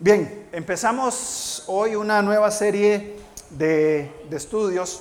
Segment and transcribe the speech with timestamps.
[0.00, 3.16] Bien, empezamos hoy una nueva serie
[3.50, 5.00] de, estudios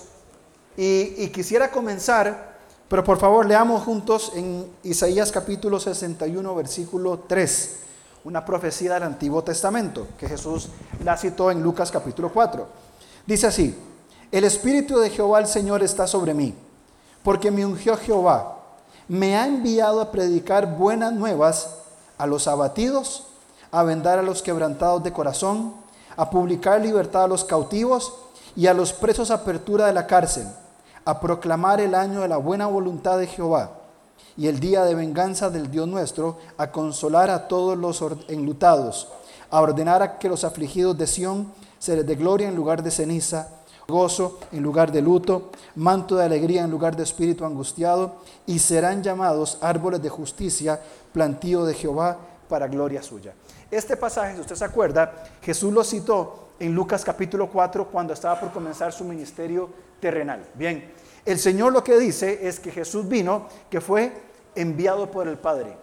[0.75, 2.57] y, quisiera comenzar,
[2.89, 7.77] pero por favor leamos juntos en Isaías capítulo 61, versículo 3,
[8.23, 10.69] una profecía del Antiguo Testamento que Jesús
[11.03, 12.67] la citó en Lucas capítulo 4.
[13.27, 13.77] Dice así,
[14.31, 16.55] el Espíritu de Jehová el Señor está sobre mí,
[17.21, 18.63] porque me ungió Jehová,
[19.07, 21.75] me ha enviado a predicar buenas nuevas
[22.17, 23.26] a los abatidos
[23.71, 25.73] a vendar a los quebrantados de corazón,
[26.15, 28.13] a publicar libertad a los cautivos
[28.55, 30.47] y a los presos apertura de la cárcel,
[31.05, 33.71] a proclamar el año de la buena voluntad de Jehová
[34.35, 39.07] y el día de venganza del Dios nuestro, a consolar a todos los enlutados,
[39.49, 42.91] a ordenar a que los afligidos de Sión se les dé gloria en lugar de
[42.91, 43.49] ceniza,
[43.87, 49.01] gozo en lugar de luto, manto de alegría en lugar de espíritu angustiado, y serán
[49.01, 50.79] llamados árboles de justicia,
[51.13, 53.33] plantío de Jehová para gloria suya.
[53.69, 58.39] Este pasaje, si usted se acuerda, Jesús lo citó en Lucas capítulo 4 cuando estaba
[58.39, 59.69] por comenzar su ministerio
[59.99, 60.45] terrenal.
[60.53, 60.93] Bien,
[61.25, 64.13] el Señor lo que dice es que Jesús vino, que fue
[64.55, 65.75] enviado por el Padre.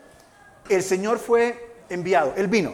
[0.70, 2.73] El Señor fue enviado, Él vino,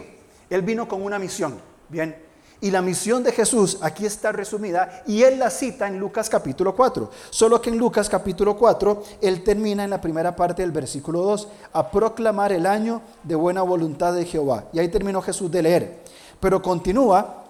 [0.49, 1.59] Él vino con una misión.
[1.89, 2.15] Bien,
[2.61, 6.75] y la misión de Jesús aquí está resumida y él la cita en Lucas capítulo
[6.75, 7.09] 4.
[7.31, 11.47] Solo que en Lucas capítulo 4 él termina en la primera parte del versículo 2
[11.73, 14.65] a proclamar el año de buena voluntad de Jehová.
[14.73, 16.01] Y ahí terminó Jesús de leer.
[16.39, 17.45] Pero continúa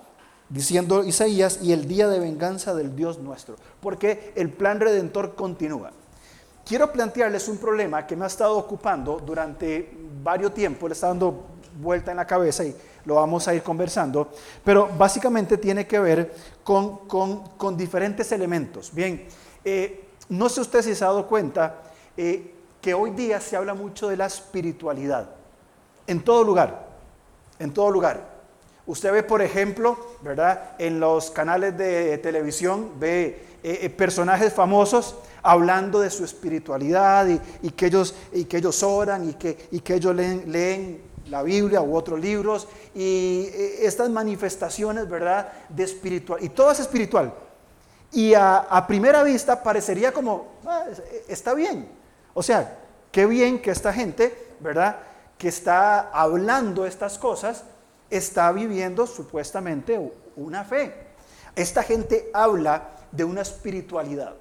[0.48, 3.58] diciendo Isaías y el día de venganza del Dios nuestro.
[3.82, 5.92] Porque el plan redentor continúa.
[6.66, 9.92] Quiero plantearles un problema que me ha estado ocupando durante
[10.24, 11.48] varios tiempos, le está dando
[11.82, 14.32] vuelta en la cabeza y lo vamos a ir conversando,
[14.64, 18.94] pero básicamente tiene que ver con, diferentes elementos.
[18.94, 19.26] Bien,
[19.64, 21.82] eh, no sé usted si se ha dado cuenta
[22.16, 25.30] eh, que hoy día se habla mucho de la espiritualidad,
[26.08, 26.88] en todo lugar,
[27.60, 28.32] en todo lugar.
[28.88, 30.72] Usted ve, por ejemplo, ¿verdad?
[30.80, 37.28] En los canales de televisión, ve eh, personajes famosos hablando de su espiritualidad
[37.62, 41.02] y, que, ellos, y que ellos oran y que, y que ellos leen
[41.32, 45.52] la Biblia u otros libros y eh, estas manifestaciones, ¿verdad?
[45.70, 46.44] De espiritual.
[46.44, 47.34] Y todo es espiritual.
[48.12, 50.86] Y a, primera vista parecería como, ah,
[51.30, 51.88] está bien.
[52.34, 52.78] O sea,
[53.12, 54.98] qué bien que esta gente, ¿verdad?
[55.38, 57.64] Que está hablando estas cosas,
[58.10, 60.94] está viviendo supuestamente una fe.
[61.56, 64.34] Esta gente habla de una espiritualidad.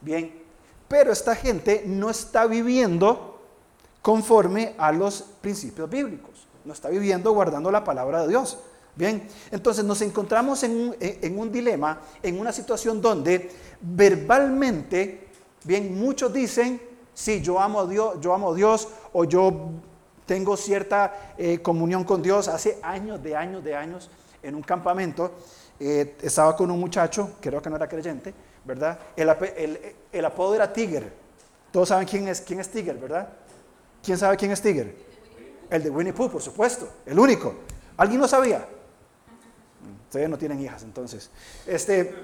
[0.00, 0.42] Bien,
[0.86, 3.40] pero esta gente no está viviendo
[4.00, 6.35] conforme a los principios bíblicos.
[6.66, 8.58] No está viviendo guardando la palabra de Dios.
[8.96, 13.50] Bien, entonces nos encontramos en un, dilema, en una situación donde
[13.80, 15.28] verbalmente,
[15.64, 16.80] bien, muchos dicen,
[17.12, 19.70] sí, yo amo a Dios, yo amo a Dios, o yo
[20.24, 22.48] tengo cierta eh, comunión con Dios.
[22.48, 24.10] Hace años, de años, de años,
[24.42, 25.32] en un campamento,
[25.78, 28.32] eh, estaba con un muchacho, creo que no era creyente,
[28.64, 28.98] ¿verdad?
[29.14, 31.12] El, apodo era Tiger.
[31.70, 33.28] Todos saben quién es, quién es Tiger, ¿verdad?
[34.02, 34.96] ¿Quién sabe quién es Tiger?
[35.70, 37.54] El de Winnie Pooh, por supuesto, el único.
[37.96, 38.66] ¿Alguien lo sabía?
[40.04, 41.30] Ustedes no tienen hijas, entonces.
[41.66, 42.14] Este,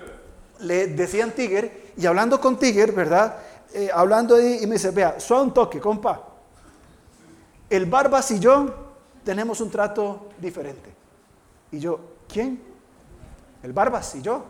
[0.60, 3.36] le decían Tiger, y hablando con Tiger, ¿verdad?
[3.74, 6.28] Eh, hablando ahí, y me dice, vea, suave un toque, compa.
[7.68, 8.92] El Barbas y yo
[9.24, 10.94] tenemos un trato diferente.
[11.72, 11.98] Y yo,
[12.28, 12.62] ¿quién?
[13.62, 14.44] El Barbas y yo.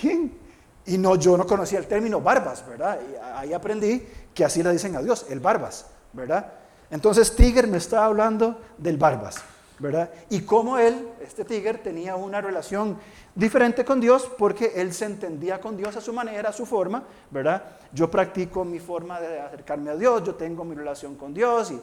[0.00, 0.38] ¿Quién?
[0.86, 2.98] Y no, yo no conocía el término Barbas, ¿verdad?
[3.34, 6.52] Ahí aprendí que así le dicen a Dios, el Barbas, ¿verdad?
[6.90, 9.42] Entonces Tiger me está hablando del Barbas,
[9.78, 10.10] ¿verdad?
[10.28, 12.98] Y cómo él, este Tiger, tenía una relación
[13.34, 17.04] diferente con Dios porque él se entendía con Dios a su manera, a su forma,
[17.30, 17.64] ¿verdad?
[17.92, 21.70] Yo practico mi forma de acercarme a Dios, yo tengo mi relación con Dios.
[21.70, 21.80] Y...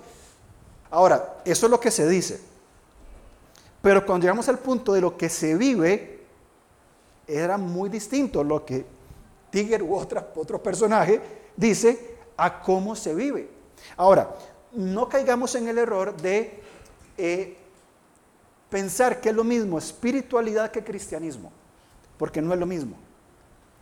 [0.91, 2.41] Ahora, eso es lo que se dice.
[3.81, 6.25] Pero cuando llegamos al punto de lo que se vive,
[7.25, 8.85] era muy distinto lo que
[9.50, 11.22] Tiger u otra, otro personaje
[11.56, 13.50] dice a cómo se vive.
[13.96, 14.29] Ahora,
[14.77, 16.59] no caigamos en el error de
[17.17, 17.57] eh,
[18.69, 21.52] pensar que es lo mismo espiritualidad que cristianismo,
[22.17, 22.96] porque no es lo mismo.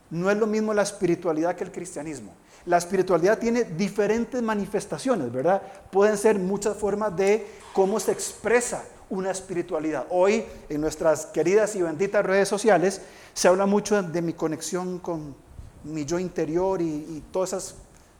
[0.10, 2.34] No es lo mismo la espiritualidad que el cristianismo.
[2.66, 5.62] La espiritualidad tiene diferentes manifestaciones, ¿verdad?
[5.92, 10.06] Pueden ser muchas formas de cómo se expresa una espiritualidad.
[10.10, 13.02] Hoy, en nuestras queridas y benditas redes sociales,
[13.34, 15.36] se habla mucho de mi conexión con
[15.84, 17.76] mi yo interior y, y todas esas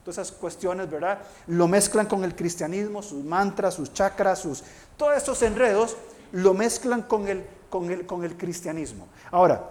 [0.06, 1.20] todas esas cuestiones, ¿verdad?
[1.48, 4.64] Lo mezclan con el cristianismo, sus mantras, sus chakras, sus,
[4.98, 5.98] todos estos enredos,
[6.32, 9.08] lo mezclan con el, con, el, con el cristianismo.
[9.32, 9.68] Ahora,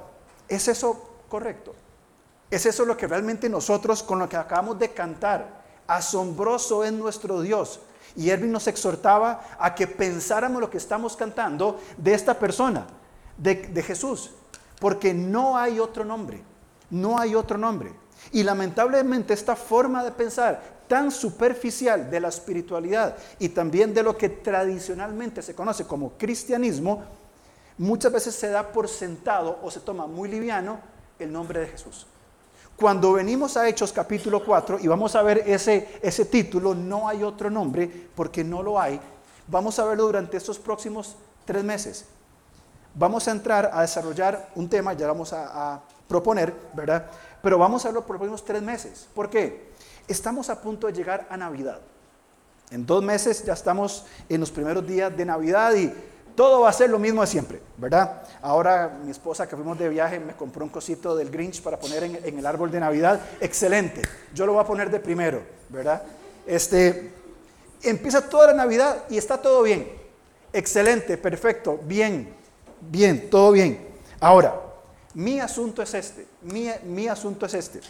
[0.48, 1.76] ¿es eso correcto?
[2.50, 7.42] ¿Es eso lo que realmente nosotros, con lo que acabamos de cantar, asombroso es nuestro
[7.42, 7.80] Dios
[8.16, 12.86] Y Erwin nos exhortaba a que pensáramos lo que estamos cantando de esta persona,
[13.36, 14.32] de, de Jesús,
[14.80, 16.42] porque no hay otro nombre,
[16.90, 18.03] no hay otro nombre.
[18.32, 24.16] Y lamentablemente esta forma de pensar tan superficial de la espiritualidad y también de lo
[24.16, 27.04] que tradicionalmente se conoce como cristianismo,
[27.78, 30.78] muchas veces se da por sentado o se toma muy liviano
[31.18, 32.06] el nombre de Jesús.
[32.76, 37.22] Cuando venimos a Hechos capítulo 4 y vamos a ver ese, ese título, no hay
[37.22, 39.00] otro nombre porque no lo hay,
[39.46, 42.06] vamos a verlo durante estos próximos tres meses.
[42.96, 47.06] Vamos a entrar a desarrollar un tema, ya vamos a, a proponer, ¿verdad?
[47.44, 49.06] Pero vamos a verlo por los próximos tres meses.
[49.14, 49.68] ¿Por qué?
[50.08, 51.78] Estamos a punto de llegar a Navidad.
[52.70, 55.92] En dos meses ya estamos en los primeros días de Navidad y
[56.34, 58.22] todo va a ser lo mismo de siempre, ¿verdad?
[58.40, 62.04] Ahora mi esposa que fuimos de viaje me compró un cosito del Grinch para poner
[62.04, 63.20] en, el árbol de Navidad.
[63.40, 64.00] Excelente.
[64.32, 66.02] Yo lo voy a poner de primero, ¿verdad?
[66.46, 67.12] Este,
[67.82, 69.86] empieza toda la Navidad y está todo bien.
[70.50, 72.34] Excelente, perfecto, bien,
[72.80, 73.86] bien, todo bien.
[74.18, 74.63] Ahora,
[75.14, 77.80] mi asunto es este, mi, asunto es este.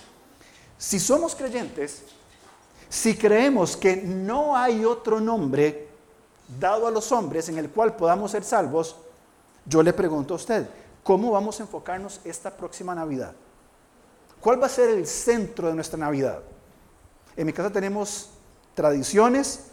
[0.76, 2.02] Si somos creyentes,
[2.88, 5.88] si creemos que no hay otro nombre
[6.60, 8.96] dado a los hombres en el cual podamos ser salvos,
[9.64, 10.68] yo le pregunto a usted,
[11.02, 13.32] ¿cómo vamos a enfocarnos esta próxima Navidad?
[14.40, 16.42] ¿Cuál va a ser el centro de nuestra Navidad?
[17.36, 18.28] En mi casa tenemos
[18.74, 19.70] tradiciones,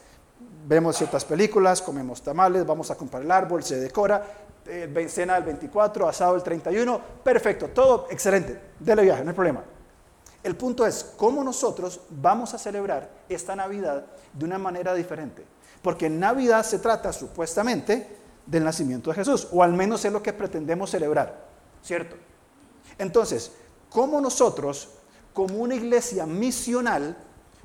[0.71, 4.25] vemos ciertas películas, comemos tamales, vamos a comprar el árbol, se decora,
[4.65, 9.65] eh, cena el 24, asado el 31, perfecto, todo excelente, dele viaje, no hay problema.
[10.41, 15.44] El punto es cómo nosotros vamos a celebrar esta Navidad de una manera diferente.
[15.81, 18.07] Porque Navidad se trata supuestamente
[18.45, 21.47] del nacimiento de Jesús, o al menos es lo que pretendemos celebrar,
[21.83, 22.15] ¿cierto?
[22.97, 23.51] Entonces,
[23.89, 24.88] ¿cómo nosotros,
[25.33, 27.18] como una iglesia misional,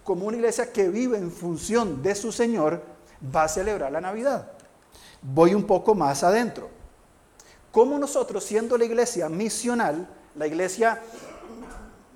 [0.02, 2.95] como una iglesia que vive en función de su Señor,
[3.34, 4.52] va a celebrar la Navidad?
[5.22, 6.68] Voy un poco más adentro.
[7.72, 11.02] ¿Cómo nosotros, siendo la iglesia misional, la iglesia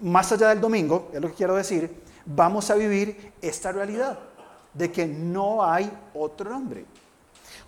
[0.01, 4.19] más allá del domingo, es lo que quiero decir, vamos a vivir esta realidad?
[4.75, 6.85] de que no hay otro nombre.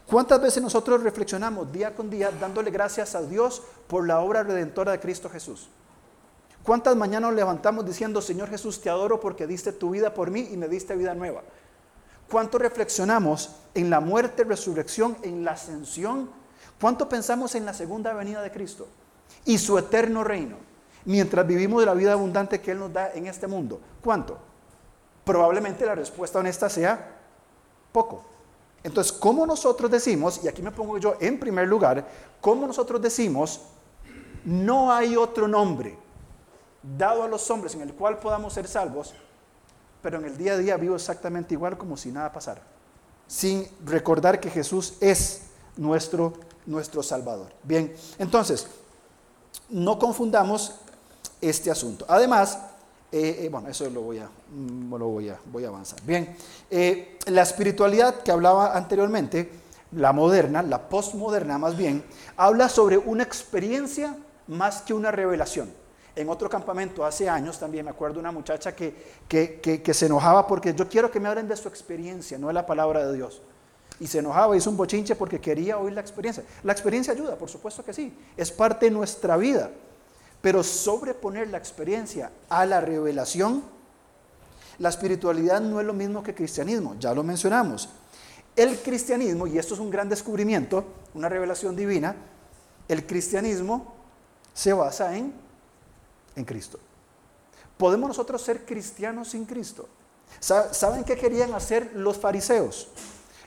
[0.06, 4.92] ¿Cuántas veces nosotros reflexionamos día con día dándole gracias a Dios por la obra redentora
[4.92, 5.68] de Cristo Jesús?
[6.62, 10.48] ¿Cuántas mañanas nos levantamos diciendo, Señor Jesús, te adoro porque diste tu vida por mí
[10.52, 11.42] y me diste vida nueva?
[12.32, 16.30] ¿Cuánto reflexionamos en la muerte, resurrección, en la ascensión?
[16.80, 18.88] ¿Cuánto pensamos en la segunda venida de Cristo
[19.44, 20.56] y su eterno reino?
[21.04, 23.80] Mientras vivimos de la vida abundante que Él nos da en este mundo.
[24.02, 24.38] ¿Cuánto?
[25.24, 27.18] probablemente la respuesta honesta sea
[27.92, 28.24] poco.
[28.82, 32.06] Entonces, ¿cómo nosotros decimos, y aquí me pongo yo en primer lugar,
[32.40, 33.60] cómo nosotros decimos,
[34.44, 35.96] no hay otro nombre
[36.82, 39.14] dado a los hombres en el cual podamos ser salvos,
[40.02, 42.62] pero en el día a día vivo exactamente igual como si nada pasara,
[43.26, 45.42] sin recordar que Jesús es
[45.76, 46.34] nuestro,
[46.66, 47.52] nuestro Salvador.
[47.62, 48.66] Bien, entonces,
[49.70, 50.74] no confundamos
[51.40, 52.04] este asunto.
[52.08, 52.58] Además,
[53.10, 56.00] eh, eh, bueno, eso lo voy a, mm, lo voy a, voy a avanzar.
[56.02, 56.34] Bien,
[56.70, 59.50] eh, la espiritualidad que hablaba anteriormente,
[59.92, 62.04] la moderna, la postmoderna más bien,
[62.36, 64.16] habla sobre una experiencia
[64.46, 65.81] más que una revelación.
[66.14, 68.94] En otro campamento hace años también me acuerdo una muchacha que,
[69.26, 72.52] que, que, se enojaba porque yo quiero que me hablen de su experiencia, no de
[72.52, 73.40] la palabra de Dios.
[73.98, 76.44] Y se enojaba, hizo un bochinche porque quería oír la experiencia.
[76.64, 79.70] La experiencia ayuda, por supuesto que sí, es parte de nuestra vida.
[80.42, 83.62] Pero sobreponer la experiencia a la revelación,
[84.78, 87.88] la espiritualidad no es lo mismo que cristianismo, ya lo mencionamos.
[88.54, 90.84] El cristianismo, y esto es un gran descubrimiento,
[91.14, 92.16] una revelación divina,
[92.88, 93.94] el cristianismo
[94.52, 95.32] se basa en,
[96.36, 96.78] en Cristo.
[97.76, 99.88] ¿Podemos nosotros ser cristianos sin Cristo?
[100.40, 102.88] ¿Saben qué querían hacer los fariseos?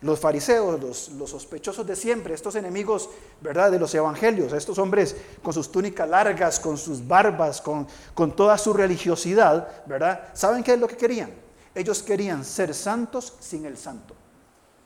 [0.02, 3.10] Los fariseos, los, sospechosos de siempre, estos enemigos,
[3.42, 8.36] ¿verdad?, de los evangelios, estos hombres con sus túnicas largas, con sus barbas, con, con
[8.36, 10.30] toda su religiosidad, ¿verdad?
[10.34, 11.32] ¿Saben qué es lo que querían?
[11.74, 14.16] Ellos querían ser santos sin el santo.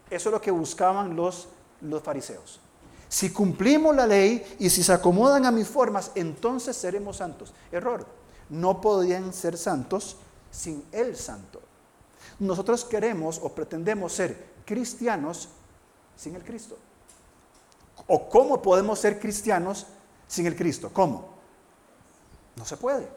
[0.10, 1.50] Eso es lo que buscaban los,
[1.82, 2.60] los fariseos.
[3.10, 7.54] Si cumplimos la ley y si se acomodan a mis formas, entonces seremos santos.
[7.72, 8.06] Error.
[8.50, 10.18] No podían ser santos
[10.52, 11.60] sin el santo.
[12.40, 15.50] Nosotros queremos o pretendemos ser cristianos
[16.20, 16.78] sin el Cristo?
[18.08, 19.88] ¿O cómo podemos ser cristianos
[20.28, 20.90] sin el Cristo?
[20.92, 21.30] ¿Cómo?
[22.56, 23.08] No se puede.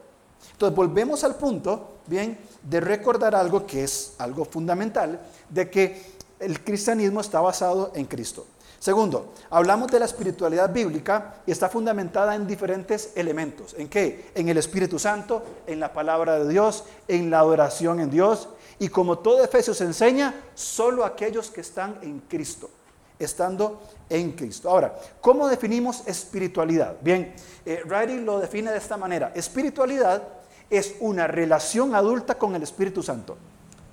[0.51, 6.63] Entonces volvemos al punto, bien, de recordar algo que es algo fundamental, de que el
[6.63, 8.45] cristianismo está basado en Cristo.
[8.83, 13.73] Segundo, hablamos de la espiritualidad bíblica y está fundamentada en diferentes elementos.
[13.77, 14.29] ¿En qué?
[14.35, 18.49] En el Espíritu Santo, en la palabra de Dios, en la adoración en Dios,
[18.79, 22.69] Y como todo Efesios enseña, solo aquellos que están en Cristo,
[23.17, 24.69] estando en Cristo.
[24.69, 26.97] Ahora, ¿cómo definimos espiritualidad?
[26.99, 27.33] Bien,
[27.65, 27.83] eh,
[28.21, 29.31] lo define de esta manera.
[29.33, 30.27] Espiritualidad
[30.69, 33.37] es una relación adulta con el Espíritu Santo.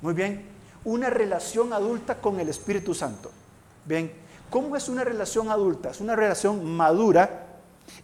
[0.03, 0.49] Muy bien,
[0.83, 3.31] una relación adulta con el Espíritu Santo.
[3.85, 5.91] Bien, ¿cómo es una relación adulta?
[5.91, 7.47] Es una relación madura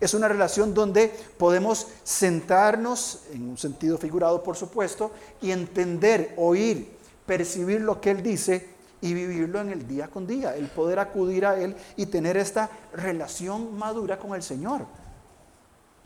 [0.01, 5.11] es una relación donde podemos sentarnos, en un sentido figurado por supuesto,
[5.41, 8.69] y entender, oír, percibir lo que Él dice
[9.01, 12.71] y vivirlo en el día con día, el poder acudir a Él y tener esta
[12.93, 14.87] relación madura con el Señor.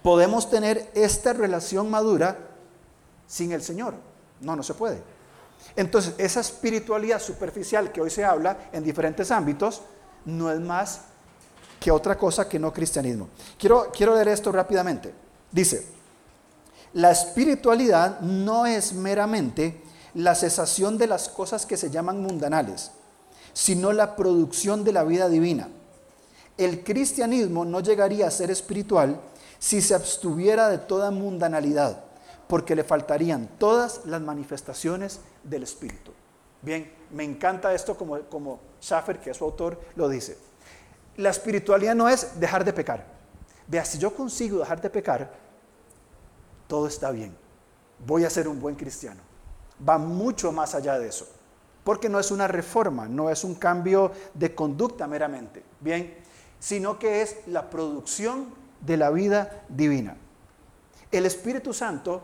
[0.02, 2.38] Podemos tener esta relación madura
[3.26, 3.94] sin el Señor.
[4.40, 5.02] No, no se puede.
[5.76, 9.82] Entonces, esa espiritualidad superficial que hoy se habla en diferentes ámbitos
[10.24, 11.02] no es más
[11.78, 13.28] que otra cosa que no cristianismo.
[13.58, 15.12] Quiero, quiero leer esto rápidamente.
[15.50, 15.86] Dice,
[16.92, 19.80] la espiritualidad no es meramente
[20.14, 22.90] la cesación de las cosas que se llaman mundanales,
[23.52, 25.68] sino la producción de la vida divina.
[26.58, 29.20] El cristianismo no llegaría a ser espiritual
[29.58, 32.04] si se abstuviera de toda mundanalidad,
[32.48, 36.12] porque le faltarían todas las manifestaciones del Espíritu.
[36.62, 40.50] Bien, me encanta esto como, como Schaffer, que es su autor, lo dice
[41.20, 43.06] la espiritualidad no es dejar de pecar.
[43.66, 45.30] Vea, si yo consigo dejar de pecar,
[46.66, 47.36] todo está bien.
[48.06, 49.20] Voy a ser un buen cristiano.
[49.86, 51.28] Va mucho más allá de eso.
[51.84, 55.62] Porque no es una reforma, no es un cambio de conducta meramente.
[55.80, 56.16] Bien,
[56.58, 60.16] sino que es la producción de la vida divina.
[61.10, 62.22] El Espíritu Santo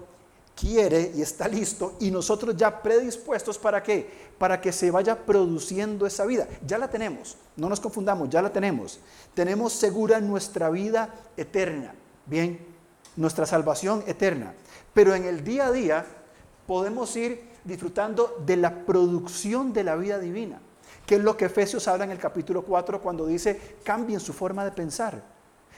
[0.56, 4.10] quiere y está listo y nosotros ya predispuestos para qué?
[4.38, 6.48] Para que se vaya produciendo esa vida.
[6.66, 8.98] Ya la tenemos, no nos confundamos, ya la tenemos.
[9.34, 11.94] Tenemos segura nuestra vida eterna,
[12.24, 12.66] bien,
[13.16, 14.54] nuestra salvación eterna.
[14.94, 16.06] Pero en el día a día
[16.66, 20.60] podemos ir disfrutando de la producción de la vida divina,
[21.04, 24.64] que es lo que Efesios habla en el capítulo 4 cuando dice, cambien su forma
[24.64, 25.22] de pensar.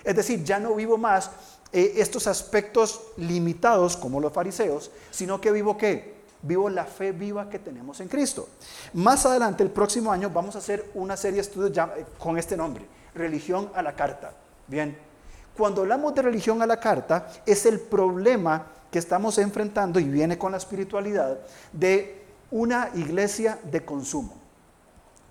[0.05, 1.31] Es decir, ya no vivo más
[1.73, 6.19] eh, estos aspectos limitados como los fariseos, sino que vivo qué?
[6.43, 8.49] Vivo la fe viva que tenemos en Cristo.
[8.95, 12.57] Más adelante, el próximo año, vamos a hacer una serie de estudios eh, con este
[12.57, 12.85] nombre,
[13.15, 14.33] Religión a la Carta.
[14.67, 14.97] Bien,
[15.59, 20.39] cuando hablamos de religión a la carta, es el problema que estamos enfrentando y viene
[20.39, 21.39] con la espiritualidad
[21.73, 22.23] de
[22.53, 24.35] una iglesia de consumo.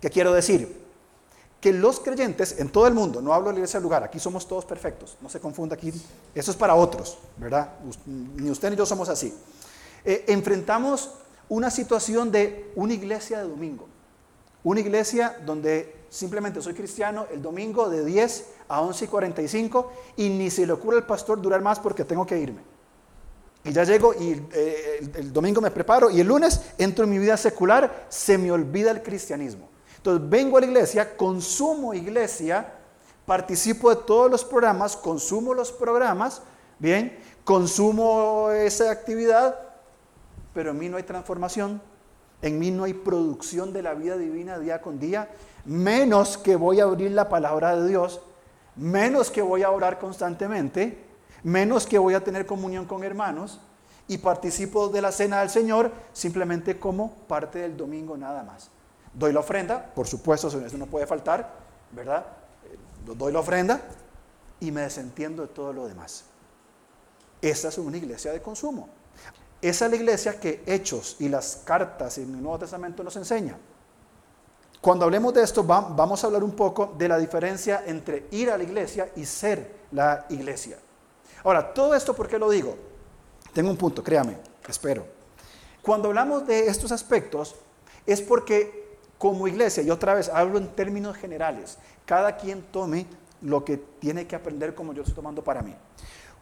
[0.00, 0.87] ¿Qué quiero decir?
[1.60, 4.64] Que los creyentes en todo el mundo, no hablo de del lugar, aquí somos todos
[4.64, 5.92] perfectos, no se confunda aquí,
[6.34, 7.70] eso es para otros, ¿verdad?
[8.06, 9.34] Ni usted ni yo somos así.
[10.04, 11.10] Eh, enfrentamos
[11.48, 13.88] una situación de una iglesia de domingo,
[14.62, 20.28] una iglesia donde simplemente soy cristiano el domingo de 10 a 11 y 45 y
[20.28, 22.60] ni se le ocurre al pastor durar más porque tengo que irme.
[23.64, 27.18] Y ya llego y eh, el domingo me preparo y el lunes entro en mi
[27.18, 29.68] vida secular, se me olvida el cristianismo.
[29.98, 32.72] Entonces vengo a la iglesia, consumo iglesia,
[33.26, 36.40] participo de todos los programas, consumo los programas,
[36.78, 39.58] bien, consumo esa actividad,
[40.54, 41.82] pero en mí no hay transformación,
[42.42, 45.28] en mí no hay producción de la vida divina día con día,
[45.64, 48.20] menos que voy a abrir la palabra de Dios,
[48.76, 51.04] menos que voy a orar constantemente,
[51.42, 53.60] menos que voy a tener comunión con hermanos
[54.06, 58.70] y participo de la cena del Señor simplemente como parte del domingo nada más.
[59.14, 61.52] Doy la ofrenda, por supuesto, eso no puede faltar,
[61.92, 62.26] ¿verdad?
[62.64, 62.78] Eh,
[63.14, 63.80] doy la ofrenda
[64.60, 66.24] y me desentiendo de todo lo demás.
[67.40, 68.88] Esa es una iglesia de consumo.
[69.60, 73.56] Esa es la iglesia que Hechos y las cartas en el Nuevo Testamento nos enseña.
[74.80, 78.56] Cuando hablemos de esto, vamos a hablar un poco de la diferencia entre ir a
[78.56, 80.78] la iglesia y ser la iglesia.
[81.42, 82.76] Ahora, todo esto, ¿por qué lo digo?
[83.52, 84.36] Tengo un punto, créame,
[84.68, 85.04] espero.
[85.82, 87.56] Cuando hablamos de estos aspectos,
[88.06, 88.87] es porque
[89.18, 93.06] como iglesia, y otra vez hablo en términos generales, cada quien tome
[93.42, 95.74] lo que tiene que aprender como yo estoy tomando para mí.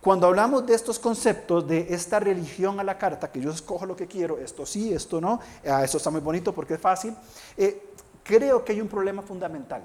[0.00, 3.96] Cuando hablamos de estos conceptos, de esta religión a la carta, que yo escojo lo
[3.96, 7.16] que quiero, esto sí, esto no, ah, esto está muy bonito porque es fácil,
[7.56, 7.92] eh,
[8.22, 9.82] creo que hay un problema fundamental.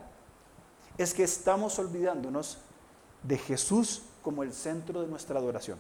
[0.97, 2.59] Es que estamos olvidándonos
[3.23, 5.79] de Jesús como el centro de nuestra adoración,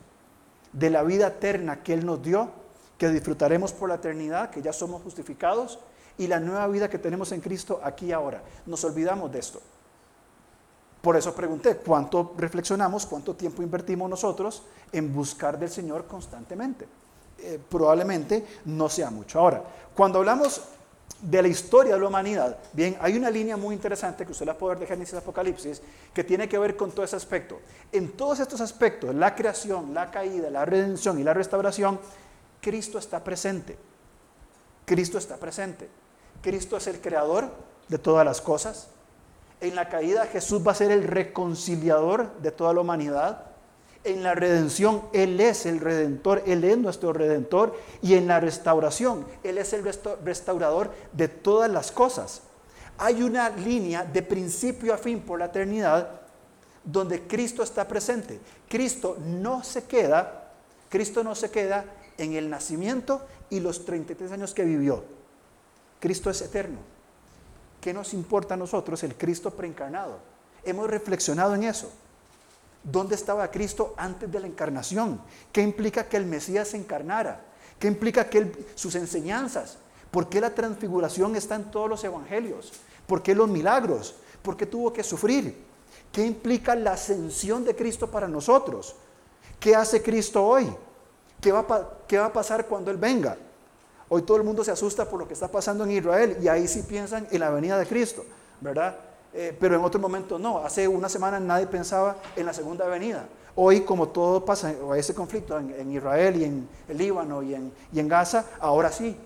[0.71, 2.49] de la vida eterna que Él nos dio,
[2.97, 5.79] que disfrutaremos por la eternidad, que ya somos justificados
[6.17, 8.41] y la nueva vida que tenemos en Cristo aquí ahora.
[8.65, 9.61] Nos olvidamos de esto.
[11.01, 16.87] Por eso pregunté, ¿cuánto reflexionamos, cuánto tiempo invertimos nosotros en buscar del Señor constantemente?
[17.39, 19.39] Eh, probablemente no sea mucho.
[19.39, 19.63] Ahora,
[19.95, 20.61] cuando hablamos
[21.19, 24.55] de la historia de la humanidad, bien, hay una línea muy interesante que usted la
[24.55, 25.81] puede ver de Génesis Apocalipsis,
[26.13, 27.59] que tiene que ver con todo ese aspecto.
[27.91, 31.99] En todos estos aspectos, la creación, la caída, la redención y la restauración,
[32.61, 33.75] Cristo está presente.
[34.85, 35.89] Cristo está presente.
[36.41, 37.51] Cristo es el creador
[37.87, 38.87] de todas las cosas.
[39.59, 43.45] En la caída Jesús va a ser el reconciliador de toda la humanidad.
[44.03, 47.77] En la redención Él es el redentor, Él es nuestro redentor.
[48.01, 49.83] Y en la restauración Él es el
[50.23, 52.41] restaurador de todas las cosas.
[52.97, 56.21] Hay una línea de principio a fin por la eternidad
[56.83, 58.39] donde Cristo está presente.
[58.67, 60.51] Cristo no se queda,
[60.89, 61.85] Cristo no se queda
[62.21, 65.03] en el nacimiento y los 33 años que vivió.
[65.99, 66.77] Cristo es eterno.
[67.81, 70.19] ¿Qué nos importa a nosotros el Cristo preencarnado?
[70.63, 71.91] Hemos reflexionado en eso.
[72.83, 75.19] ¿Dónde estaba Cristo antes de la encarnación?
[75.51, 77.41] ¿Qué implica que el Mesías se encarnara?
[77.79, 79.77] ¿Qué implica que sus enseñanzas?
[80.11, 82.71] ¿Por qué la transfiguración está en todos los evangelios?
[83.07, 84.15] ¿Por qué los milagros?
[84.43, 85.63] ¿Por qué tuvo que sufrir?
[86.11, 88.95] ¿Qué implica la ascensión de Cristo para nosotros?
[89.59, 90.71] ¿Qué hace Cristo hoy?
[91.41, 93.35] ¿Qué va, ¿Qué va a pasar cuando Él venga?
[94.09, 96.67] Hoy todo el mundo se asusta por lo que está pasando en Israel y ahí
[96.67, 98.23] sí piensan en la venida de Cristo,
[98.59, 98.95] ¿verdad?
[99.33, 100.59] Eh, pero en otro momento no.
[100.59, 103.25] Hace una semana nadie pensaba en la segunda venida.
[103.55, 108.07] Hoy, como todo pasa, o ese conflicto en, Israel y en el Líbano y en
[108.07, 109.17] Gaza, ahora sí.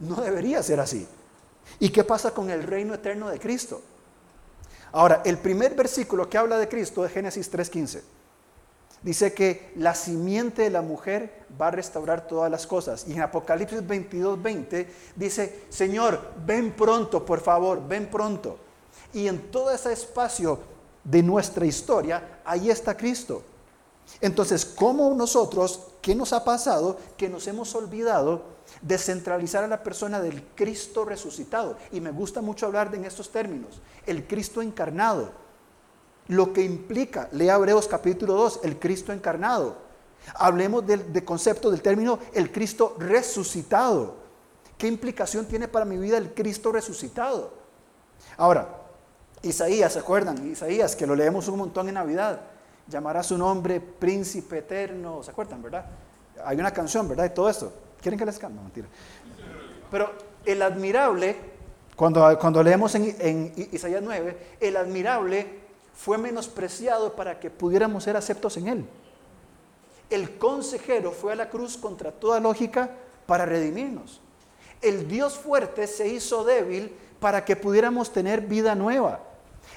[0.00, 1.06] No debería ser así.
[1.78, 3.80] ¿Y qué pasa con el reino eterno de Cristo?
[4.92, 8.00] Ahora, el primer versículo que habla de Cristo es Génesis 3.15.
[9.02, 13.04] Dice que la simiente de la mujer va a restaurar todas las cosas.
[13.08, 18.58] Y en Apocalipsis 22.20 dice, Señor, ven pronto, por favor, ven pronto.
[19.12, 20.60] Y en todo ese espacio
[21.02, 23.42] de nuestra historia, ahí está Cristo.
[24.20, 28.42] Entonces, ¿cómo nosotros, qué nos ha pasado que nos hemos olvidado
[28.80, 31.76] de centralizar a la persona del Cristo resucitado?
[31.90, 35.41] Y me gusta mucho hablar de en estos términos, el Cristo encarnado.
[36.28, 39.76] Lo que implica, lea Hebreos capítulo 2, el Cristo encarnado.
[40.34, 44.22] Hablemos del concepto, del término, el Cristo resucitado.
[44.78, 47.52] ¿Qué implicación tiene para mi vida el Cristo resucitado?
[48.36, 48.68] Ahora,
[49.42, 50.50] Isaías, ¿se acuerdan?
[50.50, 52.40] Isaías, que lo leemos un montón en Navidad.
[52.86, 55.22] Llamará su nombre príncipe eterno.
[55.22, 55.86] ¿Se acuerdan, verdad?
[56.44, 57.26] Hay una canción, ¿verdad?
[57.26, 57.72] Y todo esto.
[58.00, 58.56] ¿Quieren que les cante?
[58.56, 58.88] No, mentira.
[59.90, 60.12] Pero
[60.44, 61.36] el admirable,
[61.96, 65.61] cuando, cuando leemos en, en Isaías 9, el admirable
[65.94, 68.86] fue menospreciado para que pudiéramos ser aceptos en él.
[70.10, 72.90] El consejero fue a la cruz contra toda lógica
[73.26, 74.20] para redimirnos.
[74.80, 79.20] El Dios fuerte se hizo débil para que pudiéramos tener vida nueva.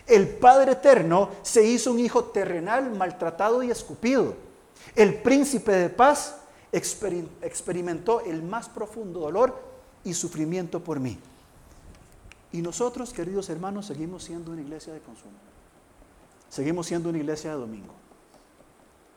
[0.08, 4.36] El Padre Eterno se hizo un hijo terrenal, maltratado y escupido.
[4.96, 6.38] El príncipe de paz
[6.72, 9.58] experimentó el más profundo dolor
[10.04, 11.18] y sufrimiento por mí.
[12.52, 15.34] Y nosotros, queridos hermanos, seguimos siendo una iglesia de consumo.
[16.50, 17.94] Seguimos siendo una iglesia de domingo.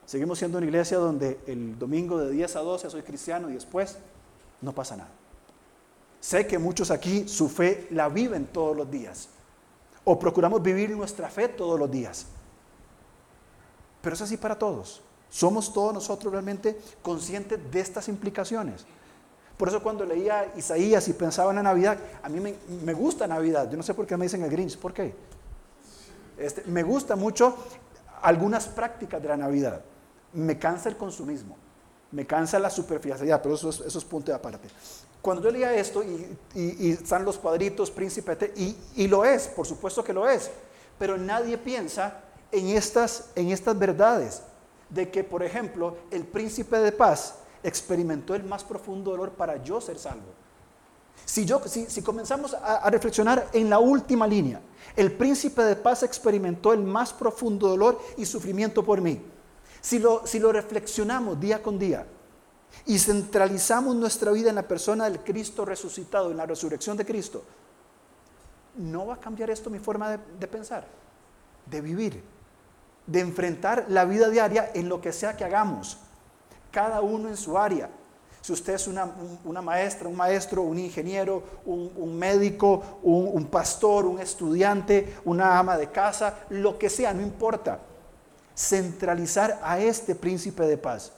[0.06, 3.98] Seguimos siendo una iglesia donde el domingo de 10 a 12 soy cristiano y después
[4.60, 5.10] no pasa nada.
[6.20, 9.28] Sé que muchos aquí su fe la viven todos los días
[10.04, 12.26] o procuramos vivir nuestra fe todos los días.
[14.00, 15.02] Pero es así para todos.
[15.28, 18.86] ¿Somos todos nosotros realmente conscientes de estas implicaciones?
[19.58, 23.68] Por eso cuando leía Isaías y pensaba en la Navidad, a mí me, gusta Navidad.
[23.70, 24.78] Yo no sé por qué me dicen el Grinch.
[24.78, 25.14] ¿Por qué?
[26.38, 27.56] Este, me gusta mucho
[28.22, 29.82] algunas prácticas de la Navidad.
[30.32, 31.56] Me cansa el consumismo.
[32.12, 34.68] Me cansa la superficialidad, pero eso es, eso es punto de aparte
[35.20, 36.02] cuando yo leía esto
[36.54, 40.50] y, están los cuadritos, príncipe, y, y, lo es, por supuesto que lo es,
[40.98, 42.20] pero nadie piensa
[42.52, 44.42] en estas, en estas verdades,
[44.88, 49.80] de que, por ejemplo, el príncipe de paz experimentó el más profundo dolor para yo
[49.80, 50.37] ser salvo.
[51.28, 54.62] Si, yo, si, comenzamos a, reflexionar en la última línea,
[54.96, 59.20] el príncipe de paz experimentó el más profundo dolor y sufrimiento por mí.
[59.82, 62.06] Si lo, si lo reflexionamos día con día,
[62.86, 67.44] y centralizamos nuestra vida en la persona del Cristo resucitado, en la resurrección de Cristo,
[68.76, 70.86] no va a cambiar esto mi forma de, pensar,
[71.66, 72.24] de vivir,
[73.06, 75.98] de enfrentar la vida diaria en lo que sea que hagamos,
[76.70, 77.90] cada uno en su área.
[78.40, 79.06] Si usted es una,
[79.62, 86.38] maestra, un maestro, un ingeniero, un, médico, un pastor, un estudiante, una ama de casa,
[86.50, 87.80] lo que sea, no importa.
[88.56, 91.12] Centralizar a este príncipe de paz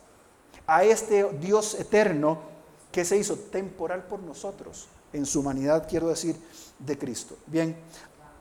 [0.71, 2.39] a este Dios eterno
[2.93, 6.37] que se hizo temporal por nosotros, en su humanidad, quiero decir,
[6.79, 7.37] de Cristo.
[7.47, 7.77] Bien,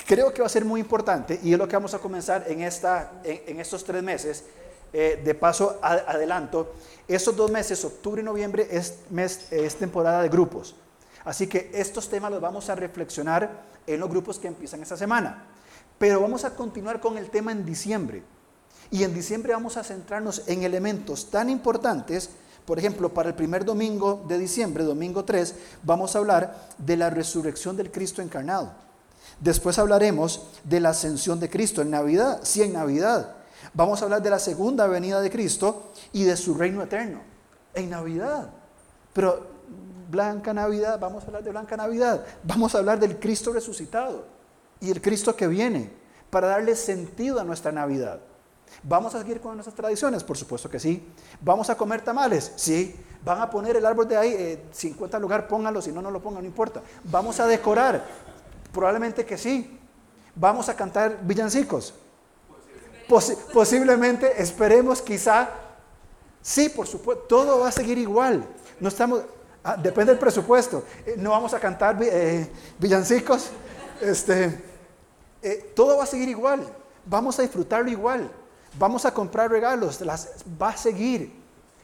[0.05, 2.61] creo que va a ser muy importante y es lo que vamos a comenzar en,
[2.61, 4.43] esta, en, estos tres meses.
[4.91, 6.73] Eh, de paso, adelanto,
[7.07, 10.75] estos dos meses, octubre y noviembre, es, mes, es temporada de grupos.
[11.23, 15.45] Así que estos temas los vamos a reflexionar en los grupos que empiezan esta semana.
[15.99, 18.23] Pero vamos a continuar con el tema en diciembre.
[18.89, 22.31] Y en diciembre vamos a centrarnos en elementos tan importantes
[22.69, 27.09] Por ejemplo, para el primer domingo de diciembre, domingo 3, vamos a hablar de la
[27.09, 28.73] resurrección del Cristo encarnado.
[29.39, 33.37] Después hablaremos de la ascensión de Cristo en Navidad, sí en Navidad.
[33.73, 37.21] Vamos a hablar de la segunda venida de Cristo y de su reino eterno
[37.73, 38.49] en Navidad.
[39.13, 39.47] Pero
[40.09, 44.25] Blanca Navidad, vamos a hablar de Blanca Navidad, vamos a hablar del Cristo resucitado
[44.79, 45.91] y el Cristo que viene
[46.29, 48.19] para darle sentido a nuestra Navidad.
[48.83, 50.23] ¿Vamos a seguir con nuestras tradiciones?
[50.23, 51.03] Por supuesto que sí.
[51.41, 52.53] ¿Vamos a comer tamales?
[52.55, 52.95] Sí.
[53.23, 54.63] ¿Van a poner el árbol de ahí?
[54.71, 56.81] 50 eh, lugar, pónganlo, si no, no lo pongan, no importa.
[57.03, 58.03] ¿Vamos a decorar?
[58.71, 59.79] Probablemente que sí.
[60.35, 61.93] ¿Vamos a cantar villancicos?
[63.53, 65.49] Posiblemente, esperemos, quizá.
[66.41, 68.45] Sí, por supuesto, todo va a seguir igual.
[68.79, 69.23] No estamos,
[69.63, 70.83] ah, depende del presupuesto.
[71.05, 73.49] Eh, no vamos a cantar eh, villancicos.
[74.01, 74.63] Este,
[75.75, 76.61] todo va a seguir igual.
[77.05, 78.31] Vamos a disfrutarlo igual.
[78.77, 79.99] Vamos a comprar regalos,
[80.61, 81.39] va a seguir.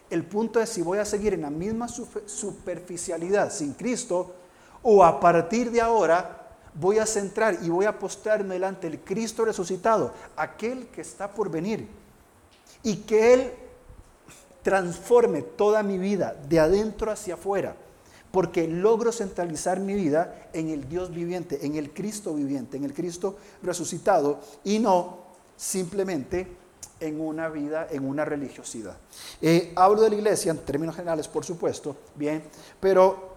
[0.09, 4.35] El punto es si voy a seguir en la misma superficialidad sin Cristo
[4.83, 6.44] o a partir de ahora
[6.75, 11.49] voy a centrar y voy a postrarme delante del Cristo resucitado, aquel que está por
[11.49, 11.87] venir.
[12.83, 13.53] Y que Él
[14.61, 17.75] transforme toda mi vida de adentro hacia afuera,
[18.31, 22.93] porque logro centralizar mi vida en el Dios viviente, en el Cristo viviente, en el
[22.93, 25.19] Cristo resucitado y no
[25.55, 26.47] simplemente
[26.99, 28.97] en una vida, en una religiosidad.
[29.41, 32.43] Eh, hablo de la iglesia en términos generales, por supuesto, bien,
[32.79, 33.34] pero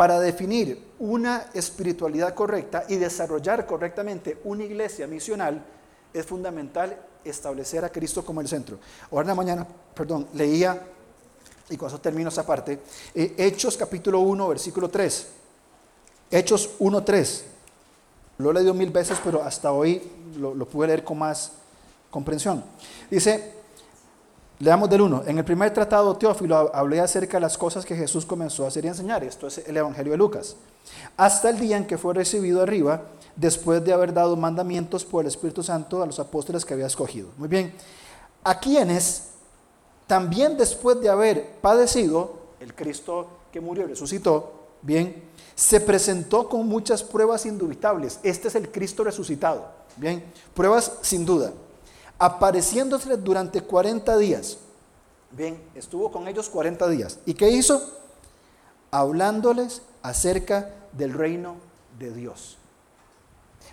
[0.00, 5.62] para definir una espiritualidad correcta y desarrollar correctamente una iglesia misional,
[6.14, 8.78] es fundamental establecer a Cristo como el centro.
[9.10, 10.82] Ahora en la mañana, perdón, leía,
[11.68, 12.80] y con eso termino esa parte,
[13.14, 15.26] eh, Hechos capítulo 1, versículo 3.
[16.30, 17.44] Hechos 1, 3.
[18.38, 20.00] Lo he leído mil veces, pero hasta hoy
[20.38, 21.52] lo, lo pude leer con más
[22.10, 22.64] comprensión.
[23.10, 23.52] Dice,
[24.60, 28.26] leamos del 1, en el primer tratado Teófilo hablé acerca de las cosas que Jesús
[28.26, 29.24] comenzó a hacer y enseñar.
[29.24, 30.54] Esto es el Evangelio de Lucas.
[31.16, 33.02] Hasta el día en que fue recibido arriba,
[33.36, 37.28] después de haber dado mandamientos por el Espíritu Santo a los apóstoles que había escogido.
[37.38, 37.72] Muy bien,
[38.44, 39.28] a quienes
[40.06, 46.68] también después de haber padecido, el Cristo que murió y resucitó, bien, se presentó con
[46.68, 48.20] muchas pruebas indubitables.
[48.22, 49.68] Este es el Cristo resucitado.
[49.96, 51.52] Bien, pruebas sin duda
[52.20, 54.58] apareciéndose durante 40 días.
[55.32, 57.18] Bien, estuvo con ellos 40 días.
[57.24, 57.82] ¿Y qué hizo?
[58.90, 61.56] Hablándoles acerca del reino
[61.98, 62.58] de Dios.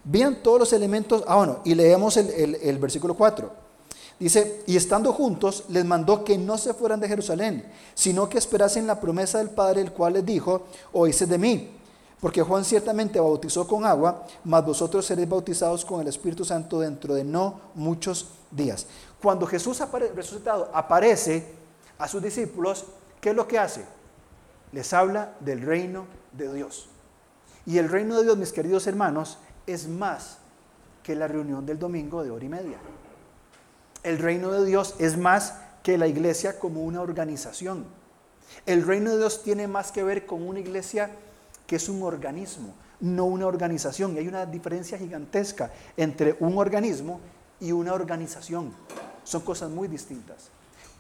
[0.04, 3.52] Bien todos los elementos, ah bueno, y leemos el, el versículo 4.
[4.18, 8.88] Dice, y estando juntos, les mandó que no se fueran de Jerusalén, sino que esperasen
[8.88, 11.72] la promesa del Padre, el cual les dijo, oíste de mí.
[12.22, 17.14] Porque Juan ciertamente bautizó con agua, mas vosotros seréis bautizados con el Espíritu Santo dentro
[17.14, 18.88] de no muchos días.
[19.22, 19.82] Cuando Jesús
[20.16, 21.54] resucitado aparece
[21.98, 22.86] a sus discípulos,
[23.20, 23.86] ¿qué es lo que hace?
[24.72, 26.90] Les habla del reino de Dios.
[27.66, 30.38] Y el reino de Dios, mis queridos hermanos, es más
[31.04, 32.78] que la reunión del domingo de hora y media.
[34.04, 37.86] El reino de Dios es más que la iglesia como una organización.
[38.66, 41.12] El reino de Dios tiene más que ver con una iglesia
[41.66, 44.16] que es un organismo, no una organización.
[44.16, 47.20] Y hay una diferencia gigantesca entre un organismo
[47.60, 48.74] y una organización.
[49.24, 50.50] Son cosas muy distintas.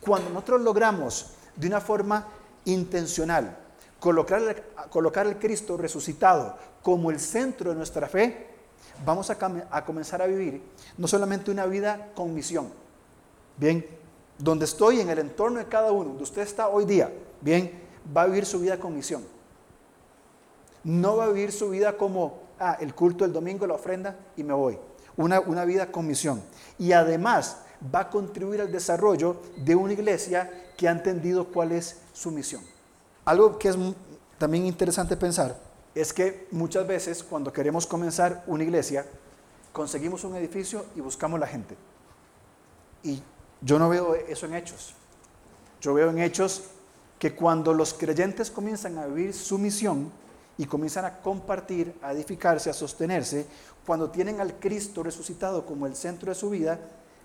[0.02, 2.28] Cuando nosotros logramos de una forma
[2.65, 3.58] intencional
[4.00, 8.48] colocar, colocar al Cristo resucitado como el centro de nuestra fe,
[9.06, 9.38] vamos a,
[9.86, 10.62] comenzar a vivir
[10.98, 12.70] no solamente una vida con misión,
[13.58, 13.86] bien,
[14.38, 17.84] donde estoy en el entorno de cada uno, donde usted está hoy día, bien,
[18.15, 19.24] va a vivir su vida con misión
[20.88, 24.43] no va a vivir su vida como ah, el culto del domingo, la ofrenda y
[24.43, 24.80] me voy.
[25.17, 26.41] Una, una vida con misión.
[26.80, 27.58] Y además
[27.93, 32.62] va a contribuir al desarrollo de una iglesia que ha entendido cuál es su misión.
[33.25, 33.75] Algo que es
[34.38, 35.60] también interesante pensar
[35.95, 39.06] es que muchas veces cuando queremos comenzar una iglesia,
[39.73, 41.75] conseguimos un edificio y buscamos la gente.
[43.03, 43.21] Y
[43.62, 44.93] yo no veo eso en hechos.
[45.82, 46.63] Yo veo en hechos
[47.17, 50.12] que cuando los creyentes comienzan a vivir su misión,
[50.58, 53.45] y comienzan a compartir, a edificarse, a sostenerse,
[53.88, 56.78] cuando tienen al Cristo resucitado como el centro de su vida,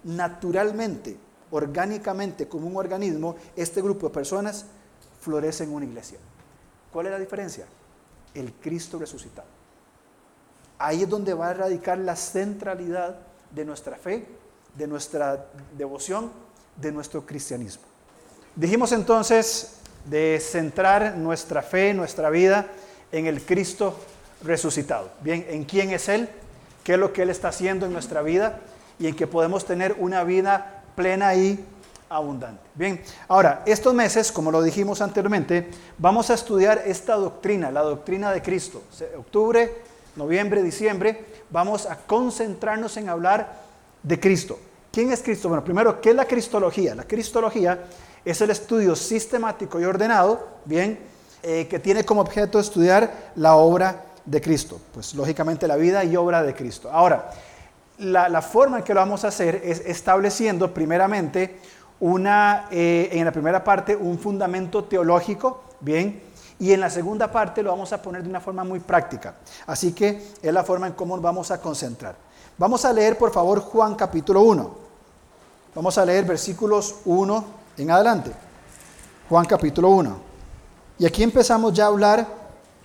[0.05, 1.17] naturalmente,
[1.51, 4.67] orgánicamente, como un organismo, este grupo de personas
[5.21, 6.19] florece en una iglesia.
[6.93, 7.67] ¿Cuál es la diferencia?
[8.33, 9.49] El Cristo resucitado.
[10.79, 13.19] Ahí es donde va a radicar la centralidad
[13.51, 14.25] de nuestra fe,
[14.77, 16.31] de nuestra devoción,
[16.77, 17.83] de nuestro cristianismo.
[18.55, 22.69] Dijimos entonces de centrar nuestra fe, nuestra vida
[23.11, 23.97] en el Cristo
[24.45, 25.11] resucitado.
[25.23, 26.29] Bien, en quién es Él,
[26.83, 28.61] qué es lo que Él está haciendo en nuestra vida
[28.99, 31.65] y en que podemos tener una vida plena y
[32.09, 32.63] abundante.
[32.75, 35.69] Bien, ahora, estos meses, como lo dijimos anteriormente,
[35.99, 38.83] vamos a estudiar esta doctrina, la doctrina de Cristo.
[39.19, 39.83] Octubre,
[40.17, 43.61] noviembre, diciembre, vamos a concentrarnos en hablar
[44.03, 44.59] de Cristo.
[44.91, 45.49] ¿Quién es Cristo?
[45.49, 46.95] Bueno, primero, ¿qué es la Cristología?
[46.95, 47.87] La Cristología
[48.25, 50.99] es el estudio sistemático y ordenado, bien,
[51.43, 56.17] eh, que tiene como objeto estudiar la obra de Cristo, pues lógicamente la vida y
[56.17, 56.91] obra de Cristo.
[56.91, 57.31] Ahora,
[57.99, 61.59] la, forma en que lo vamos a hacer es estableciendo primeramente
[62.01, 66.23] una, eh, en la primera parte un fundamento teológico, bien,
[66.59, 69.35] y en la segunda parte lo vamos a poner de una forma muy práctica.
[69.67, 72.15] Así que es la forma en cómo nos vamos a concentrar.
[72.59, 74.71] Vamos a leer, por favor, Juan capítulo 1.
[75.75, 77.45] Vamos a leer versículos 1
[77.79, 78.31] en adelante.
[79.29, 80.17] Juan capítulo 1.
[80.99, 82.27] Y aquí empezamos ya a hablar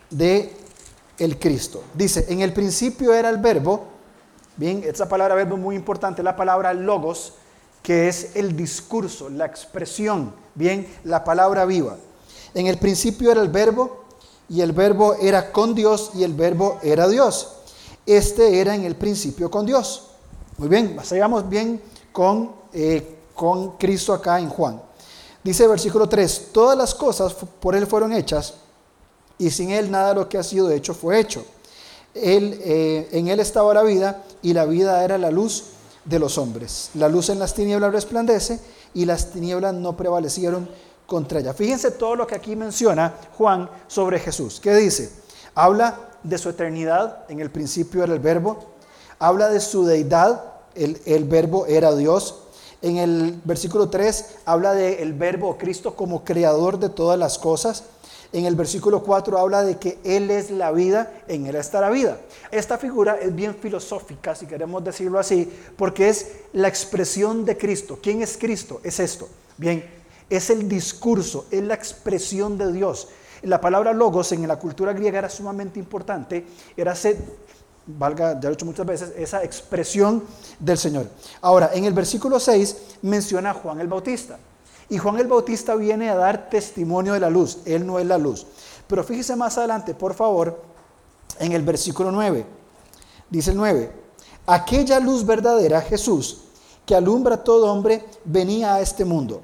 [0.10, 0.56] de
[1.18, 1.84] el Cristo.
[1.94, 3.86] Dice, en el principio era el verbo,
[4.56, 7.34] bien, esta palabra verbo es muy importante, la palabra logos,
[7.82, 11.98] que es el discurso, la expresión, bien, la palabra viva.
[12.54, 14.04] En el principio era el verbo
[14.50, 17.54] y el verbo era con Dios y el verbo era Dios.
[18.06, 20.08] Este era en el principio con Dios.
[20.58, 24.82] Muy bien, sigamos bien con, eh, con Cristo acá en Juan.
[25.44, 28.56] Dice el versículo 3, todas las cosas por Él fueron hechas
[29.38, 31.46] y sin Él nada de lo que ha sido hecho fue hecho.
[32.14, 35.66] Él, eh, en Él estaba la vida y la vida era la luz
[36.06, 36.90] de los hombres.
[36.96, 38.60] La luz en las tinieblas resplandece
[38.94, 40.68] y las tinieblas no prevalecieron
[41.06, 41.54] contra ella.
[41.54, 44.60] Fíjense todo lo que aquí menciona Juan sobre Jesús.
[44.60, 45.12] ¿Qué dice?
[45.56, 48.58] Habla de su eternidad, en el principio era el verbo.
[49.20, 50.44] Habla de su deidad,
[50.76, 52.44] el, el verbo era Dios.
[52.82, 57.84] En el versículo 3 habla del verbo Cristo como creador de todas las cosas.
[58.34, 61.90] En el versículo 4 habla de que Él es la vida, en Él está la
[61.90, 62.18] vida.
[62.52, 68.00] Esta figura es bien filosófica, si queremos decirlo así, porque es la expresión de Cristo.
[68.02, 68.82] ¿Quién es Cristo?
[68.84, 69.30] Es esto.
[69.58, 69.84] Bien,
[70.30, 73.08] es el discurso, es la expresión de Dios.
[73.44, 77.18] La palabra logos en la cultura griega era sumamente importante, era ser,
[77.86, 80.24] valga, ya lo he hecho muchas veces, esa expresión
[80.60, 81.08] del Señor.
[81.42, 84.38] Ahora, en el versículo 6 menciona a Juan el Bautista.
[84.90, 87.60] Y Juan el Bautista viene a dar testimonio de la luz.
[87.66, 88.46] Él no es la luz.
[88.88, 90.62] Pero fíjese más adelante, por favor,
[91.40, 92.46] en el versículo 9.
[93.30, 93.92] Dice el 9.
[94.46, 96.44] Aquella luz verdadera, Jesús,
[96.86, 99.42] que alumbra a todo hombre, venía a este mundo.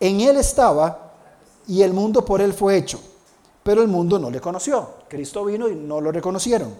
[0.00, 1.12] En él estaba
[1.68, 3.00] y el mundo por él fue hecho.
[3.62, 4.94] Pero el mundo no le conoció.
[5.08, 6.74] Cristo vino y no lo reconocieron.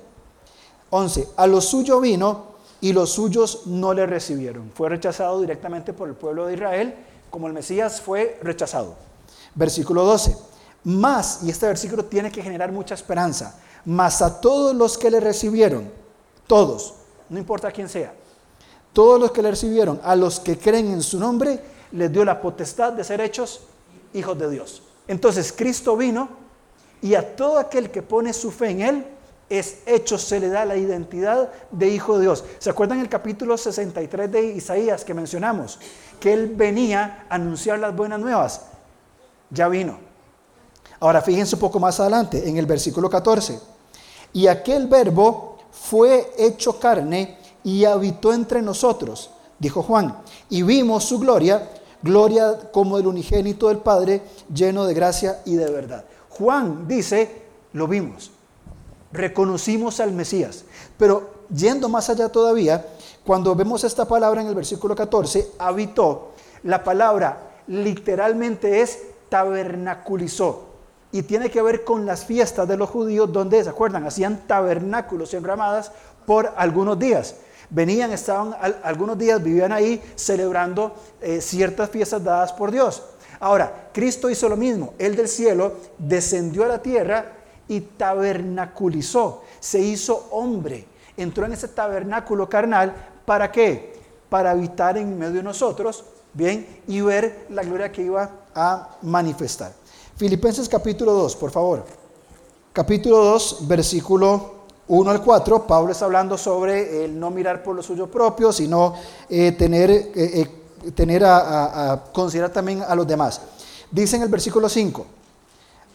[0.90, 1.28] 11.
[1.36, 4.70] A lo suyo vino y los suyos no le recibieron.
[4.74, 6.94] Fue rechazado directamente por el pueblo de Israel
[7.30, 8.94] como el Mesías fue rechazado.
[9.54, 10.36] Versículo 12.
[10.84, 15.20] Más, y este versículo tiene que generar mucha esperanza, más a todos los que le
[15.20, 15.90] recibieron,
[16.46, 16.94] todos,
[17.28, 18.14] no importa quién sea,
[18.92, 21.60] todos los que le recibieron, a los que creen en su nombre,
[21.92, 23.62] les dio la potestad de ser hechos
[24.14, 24.82] hijos de Dios.
[25.06, 26.28] Entonces Cristo vino
[27.02, 29.06] y a todo aquel que pone su fe en Él,
[29.48, 32.44] es hecho, se le da la identidad de hijo de Dios.
[32.58, 35.78] ¿Se acuerdan el capítulo 63 de Isaías que mencionamos?
[36.20, 38.66] Que Él venía a anunciar las buenas nuevas.
[39.50, 39.98] Ya vino.
[41.00, 43.58] Ahora fíjense un poco más adelante, en el versículo 14.
[44.32, 50.18] Y aquel verbo fue hecho carne y habitó entre nosotros, dijo Juan,
[50.50, 51.70] y vimos su gloria,
[52.02, 56.04] gloria como el unigénito del Padre, lleno de gracia y de verdad.
[56.30, 58.32] Juan dice, lo vimos
[59.12, 60.64] reconocimos al Mesías.
[60.96, 62.86] Pero yendo más allá todavía,
[63.28, 66.30] cuando vemos esta palabra en el versículo 14, habitó,
[66.62, 70.64] la palabra literalmente es tabernaculizó.
[71.12, 74.06] Y tiene que ver con las fiestas de los judíos donde, ¿se acuerdan?
[74.06, 75.92] Hacían tabernáculos en ramadas
[76.24, 77.34] por algunos días.
[77.68, 83.02] Venían, estaban algunos días, vivían ahí celebrando eh, ciertas fiestas dadas por Dios.
[83.40, 84.94] Ahora, Cristo hizo lo mismo.
[84.98, 87.26] Él del cielo descendió a la tierra
[87.68, 90.86] y tabernaculizó, se hizo hombre,
[91.18, 92.94] entró en ese tabernáculo carnal,
[93.28, 93.92] ¿para qué?
[94.30, 99.70] Para habitar en medio de nosotros, bien, y ver la gloria que iba a manifestar.
[100.16, 101.84] Filipenses capítulo 2, por favor.
[102.72, 104.54] Capítulo 2, versículo
[104.88, 108.94] 1 al 4, Pablo está hablando sobre el no mirar por lo suyo propio, sino
[109.28, 113.42] eh, tener, eh, eh, tener a, a considerar también a los demás.
[113.90, 115.04] Dice en el versículo 5,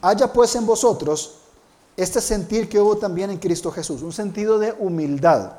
[0.04, 1.40] haya pues en vosotros
[1.98, 5.54] este sentir que hubo también en Cristo Jesús, un sentido de humildad.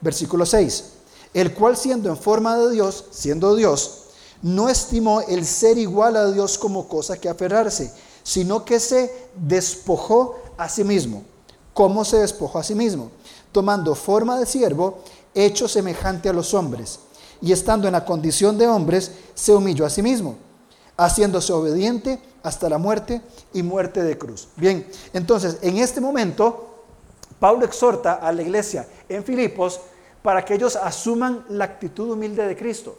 [0.00, 0.99] Versículo 6,
[1.34, 4.04] el cual siendo en forma de Dios, siendo Dios,
[4.42, 10.36] no estimó el ser igual a Dios como cosa que aferrarse, sino que se despojó
[10.56, 11.24] a sí mismo.
[11.74, 13.10] ¿Cómo se despojó a sí mismo?
[13.52, 14.98] Tomando forma de siervo,
[15.34, 17.00] hecho semejante a los hombres,
[17.40, 20.36] y estando en la condición de hombres, se humilló a sí mismo,
[20.96, 24.48] haciéndose obediente hasta la muerte y muerte de cruz.
[24.56, 26.84] Bien, entonces en este momento
[27.38, 29.80] Pablo exhorta a la iglesia en Filipos
[30.22, 32.96] para que ellos asuman la actitud humilde de Cristo.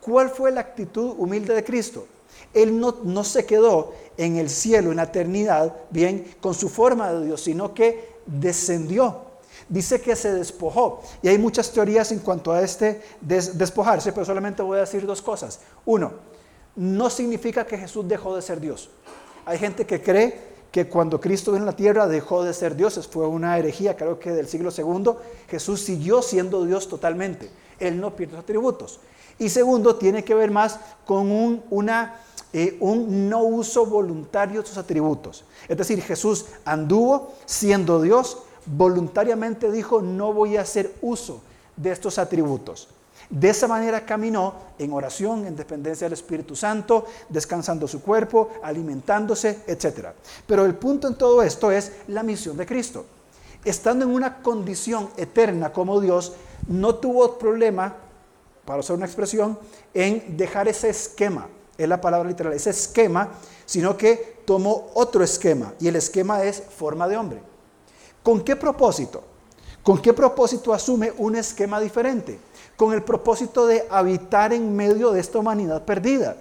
[0.00, 2.06] ¿Cuál fue la actitud humilde de Cristo?
[2.52, 7.12] Él no, no, se quedó en el cielo, en la eternidad, bien, con su forma
[7.12, 9.22] de Dios, sino que descendió.
[9.68, 11.00] Dice que se despojó.
[11.22, 15.22] Y hay muchas teorías en cuanto a este despojarse, pero solamente voy a decir dos
[15.22, 15.60] cosas.
[15.86, 16.12] Uno,
[16.76, 18.90] no significa que Jesús dejó de ser Dios.
[19.46, 22.98] Hay gente que cree que cuando Cristo vino en la tierra dejó de ser Dios.
[23.08, 25.22] Fue una herejía, creo que del siglo segundo.
[25.48, 27.48] Jesús siguió siendo Dios totalmente.
[27.78, 28.98] Él no pierde sus atributos.
[29.38, 32.16] Y segundo, tiene que ver más con un, una,
[32.52, 35.44] eh, un no uso voluntario de sus atributos.
[35.68, 41.40] Es decir, Jesús anduvo siendo Dios, voluntariamente dijo, no voy a hacer uso
[41.76, 42.88] de estos atributos.
[43.30, 49.60] De esa manera caminó en oración, en dependencia del Espíritu Santo, descansando su cuerpo, alimentándose,
[49.66, 50.08] etc.
[50.46, 53.06] Pero el punto en todo esto es la misión de Cristo.
[53.64, 56.34] Estando en una condición eterna como Dios,
[56.68, 57.94] no tuvo problema,
[58.64, 59.58] para usar una expresión,
[59.94, 63.30] en dejar ese esquema, es la palabra literal, ese esquema,
[63.64, 67.40] sino que tomó otro esquema, y el esquema es forma de hombre.
[68.22, 69.22] ¿Con qué propósito?
[69.82, 72.38] ¿Con qué propósito asume un esquema diferente?
[72.76, 76.36] Con el propósito de habitar en medio de esta humanidad perdida.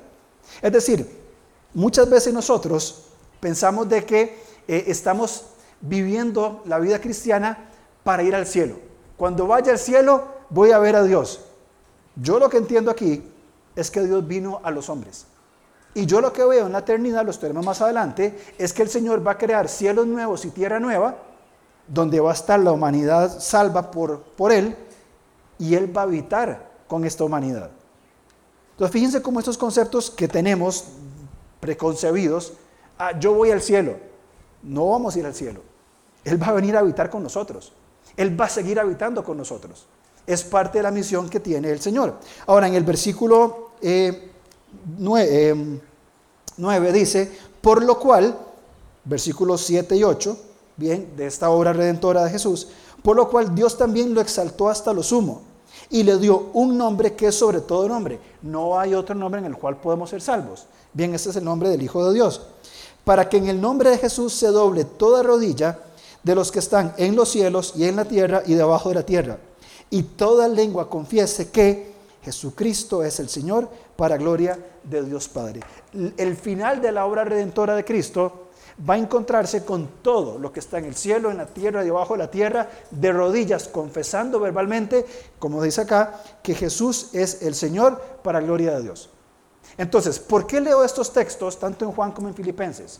[0.61, 1.07] Es decir,
[1.73, 3.05] muchas veces nosotros
[3.39, 5.45] pensamos de que eh, estamos
[5.81, 7.69] viviendo la vida cristiana
[8.03, 8.75] para ir al cielo.
[9.17, 11.41] Cuando vaya al cielo voy a ver a Dios.
[12.15, 13.23] Yo lo que entiendo aquí
[13.75, 15.25] es que Dios vino a los hombres.
[15.95, 18.89] Y yo lo que veo en la eternidad, los tenemos más adelante, es que el
[18.89, 21.15] Señor va a crear cielos nuevos y tierra nueva
[21.87, 24.75] donde va a estar la humanidad salva por, por Él
[25.63, 27.71] y Él va a habitar con esta humanidad.
[28.71, 30.83] Entonces fíjense cómo estos conceptos que tenemos
[31.61, 32.51] preconcebidos,
[32.97, 33.95] ah, yo voy al cielo,
[34.61, 35.61] no vamos a ir al cielo,
[36.25, 37.71] Él va a venir a habitar con nosotros,
[38.17, 39.85] Él va a seguir habitando con nosotros.
[40.27, 42.19] Es parte de la misión que tiene el Señor.
[42.45, 44.29] Ahora en el versículo 9,
[44.99, 45.69] eh,
[46.57, 48.37] eh, dice, por lo cual,
[49.05, 50.37] versículos 7 y 8,
[50.75, 52.67] bien, de esta obra redentora de Jesús,
[53.01, 55.52] por lo cual Dios también lo exaltó hasta lo sumo
[55.93, 58.19] y le dio un nombre que es sobre todo nombre.
[58.41, 60.65] No hay otro nombre en el cual podemos ser salvos.
[60.91, 62.41] Bien, este es el nombre del Hijo de Dios.
[63.03, 65.79] Para que en el nombre de Jesús se doble toda rodilla
[66.23, 69.05] de los que están en los cielos y en la tierra y debajo de la
[69.05, 69.37] tierra.
[69.91, 75.59] Y toda lengua confiese que Jesucristo es el Señor para gloria de Dios Padre.
[76.17, 78.42] El final de la obra redentora de Cristo
[78.77, 82.13] va a encontrarse con todo lo que está en el cielo, en la tierra, debajo
[82.13, 85.05] de la tierra, de rodillas, confesando verbalmente,
[85.39, 89.09] como dice acá, que Jesús es el Señor para gloria de Dios.
[89.77, 92.99] Entonces, ¿por qué leo estos textos tanto en Juan como en Filipenses?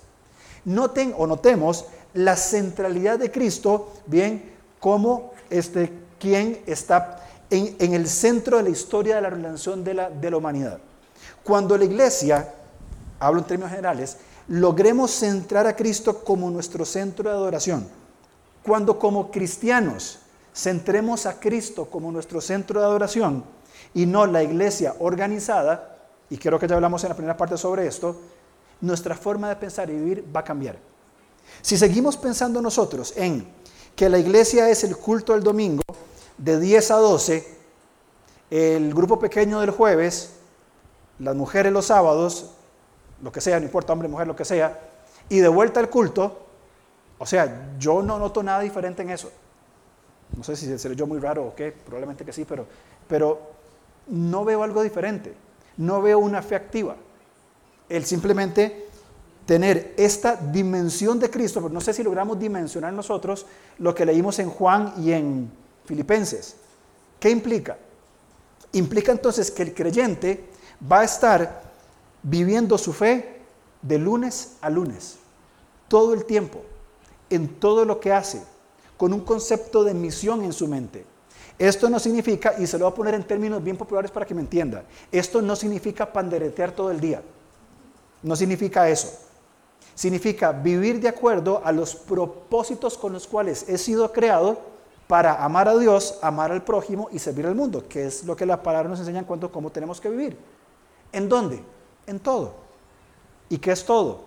[0.66, 8.08] Noten o notemos la centralidad de Cristo, bien, como este, quien está en, en, el
[8.08, 10.80] centro de la historia de la relación de la, de la humanidad.
[11.44, 12.54] Cuando la iglesia,
[13.20, 17.88] hablo en términos generales, logremos centrar a Cristo como nuestro centro de adoración.
[18.64, 20.20] Cuando como cristianos
[20.54, 23.44] centremos a Cristo como nuestro centro de adoración
[23.94, 25.98] y no la iglesia organizada,
[26.30, 28.16] y creo que ya hablamos en la primera parte sobre esto,
[28.82, 30.78] nuestra forma de pensar y vivir va a cambiar.
[31.62, 33.48] Si seguimos pensando nosotros en
[33.96, 35.84] que la iglesia es el culto del domingo
[36.38, 37.48] de 10 a 12,
[38.50, 40.32] el grupo pequeño del jueves,
[41.20, 42.52] las mujeres los sábados,
[43.24, 44.80] lo que sea, no importa hombre, mujer, lo que sea,
[45.30, 46.46] y de vuelta al culto,
[47.18, 49.32] o sea, yo no noto nada diferente en eso.
[50.36, 52.66] No sé si seré yo muy raro o qué, probablemente que sí, pero,
[53.08, 53.40] pero
[54.08, 55.34] no veo algo diferente.
[55.78, 56.96] No veo una fe activa.
[57.88, 58.88] El simplemente
[59.46, 63.46] tener esta dimensión de Cristo, pero no sé si logramos dimensionar nosotros
[63.80, 65.50] lo que leímos en Juan y en
[65.86, 66.56] Filipenses.
[67.20, 67.78] ¿Qué implica?
[68.74, 70.50] Implica entonces que el creyente
[70.92, 71.73] va a estar
[72.24, 73.42] viviendo su fe
[73.82, 75.18] de lunes a lunes,
[75.88, 76.62] todo el tiempo,
[77.30, 78.42] en todo lo que hace,
[78.98, 81.06] con un concepto de misión en su mente.
[81.60, 84.34] Esto no significa, y se lo voy a poner en términos bien populares para que
[84.34, 87.22] me entienda, esto no significa panderetear todo el día.
[88.24, 89.20] No significa eso.
[89.94, 94.58] Significa vivir de acuerdo a los propósitos con los cuales he sido creado
[95.08, 98.46] para amar a Dios, amar al prójimo y servir al mundo, que es lo que
[98.46, 100.38] la palabra nos enseña en cuanto a cómo tenemos que vivir.
[101.12, 101.62] ¿En dónde?
[102.08, 102.54] En todo.
[103.50, 104.26] ¿Y qué es todo?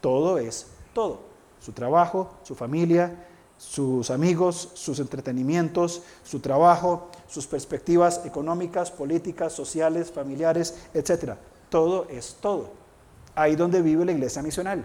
[0.00, 1.20] Todo es todo.
[1.60, 3.26] Su trabajo, su familia,
[3.58, 11.34] sus amigos, sus entretenimientos, su trabajo, sus perspectivas económicas, políticas, sociales, familiares, etc.
[11.68, 12.70] Todo es todo.
[13.34, 14.84] Ahí donde vive la iglesia misional.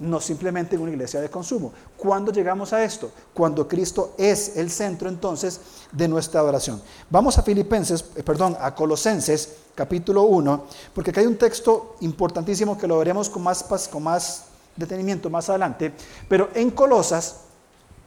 [0.00, 1.72] No simplemente en una iglesia de consumo.
[1.96, 3.10] ¿Cuándo llegamos a esto?
[3.32, 5.60] Cuando Cristo es el centro entonces
[5.92, 6.82] de nuestra adoración.
[7.10, 10.64] Vamos a Filipenses, eh, perdón, a Colosenses capítulo 1,
[10.94, 15.48] porque acá hay un texto importantísimo que lo veremos con más, con más detenimiento más
[15.48, 15.92] adelante,
[16.28, 17.40] pero en Colosas,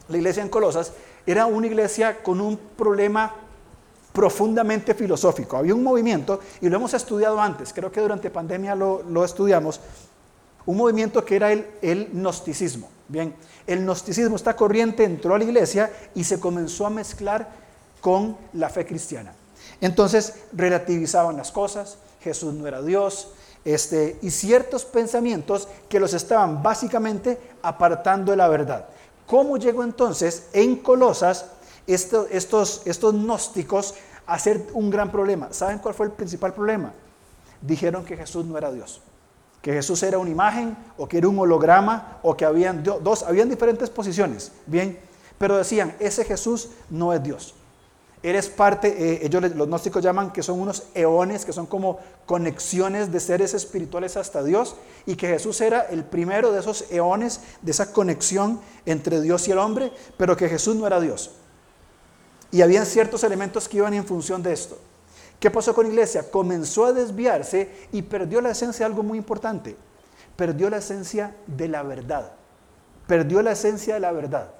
[0.08, 0.92] la iglesia en Colosas
[1.26, 3.34] era una iglesia con un problema
[4.14, 5.58] profundamente filosófico.
[5.58, 9.80] Había un movimiento, y lo hemos estudiado antes, creo que durante pandemia lo, estudiamos,
[10.68, 12.90] un movimiento que era el, el gnosticismo.
[13.08, 13.34] Bien,
[13.66, 17.50] el gnosticismo, esta corriente entró a la iglesia y se comenzó a mezclar
[18.02, 19.34] con la fe cristiana.
[19.82, 23.30] Entonces relativizaban las cosas, Jesús no era Dios,
[23.64, 28.88] este, y ciertos pensamientos que los estaban básicamente apartando de la verdad.
[29.26, 31.48] ¿Cómo llegó entonces en Colosas
[31.86, 33.96] estos, estos, estos gnósticos
[34.26, 35.50] a ser un gran problema?
[35.52, 36.94] ¿Saben cuál fue el principal problema?
[37.62, 39.02] Dijeron que Jesús no era Dios,
[39.68, 43.50] que Jesús era una imagen o que era un holograma o que habían dos, habían
[43.50, 44.98] diferentes posiciones, bien,
[45.38, 47.54] pero decían, ese Jesús no es Dios.
[48.24, 53.12] Eres parte, eh, ellos los gnósticos llaman que son unos eones, que son como conexiones
[53.12, 57.72] de seres espirituales hasta Dios, y que Jesús era el primero de esos eones, de
[57.72, 61.32] esa conexión entre Dios y el hombre, pero que Jesús no era Dios.
[62.54, 64.80] Y habían ciertos elementos que iban en función de esto.
[65.40, 66.30] ¿Qué pasó con la iglesia?
[66.32, 69.76] Comenzó a desviarse y perdió la esencia de algo muy importante.
[70.36, 72.32] Perdió la esencia de la verdad.
[73.08, 74.52] Perdió la esencia de la verdad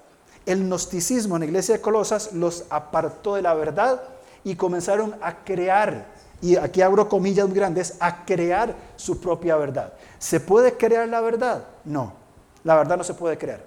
[0.48, 4.02] el gnosticismo en la iglesia de Colosas los apartó de la verdad
[4.46, 6.06] y comenzaron a crear,
[6.42, 9.94] y aquí abro comillas grandes, a crear su propia verdad.
[10.18, 11.66] ¿Se puede crear la verdad?
[11.84, 12.14] No,
[12.64, 13.62] la verdad no se puede crear.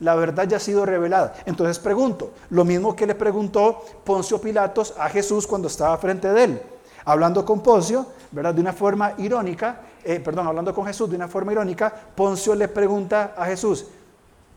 [0.00, 1.34] La verdad ya ha sido revelada.
[1.44, 6.44] Entonces pregunto, lo mismo que le preguntó Poncio Pilatos a Jesús cuando estaba frente de
[6.44, 6.62] él.
[7.04, 8.54] Hablando con Poncio, ¿verdad?
[8.54, 12.68] De una forma irónica, eh, perdón, hablando con Jesús de una forma irónica, Poncio le
[12.68, 13.86] pregunta a Jesús,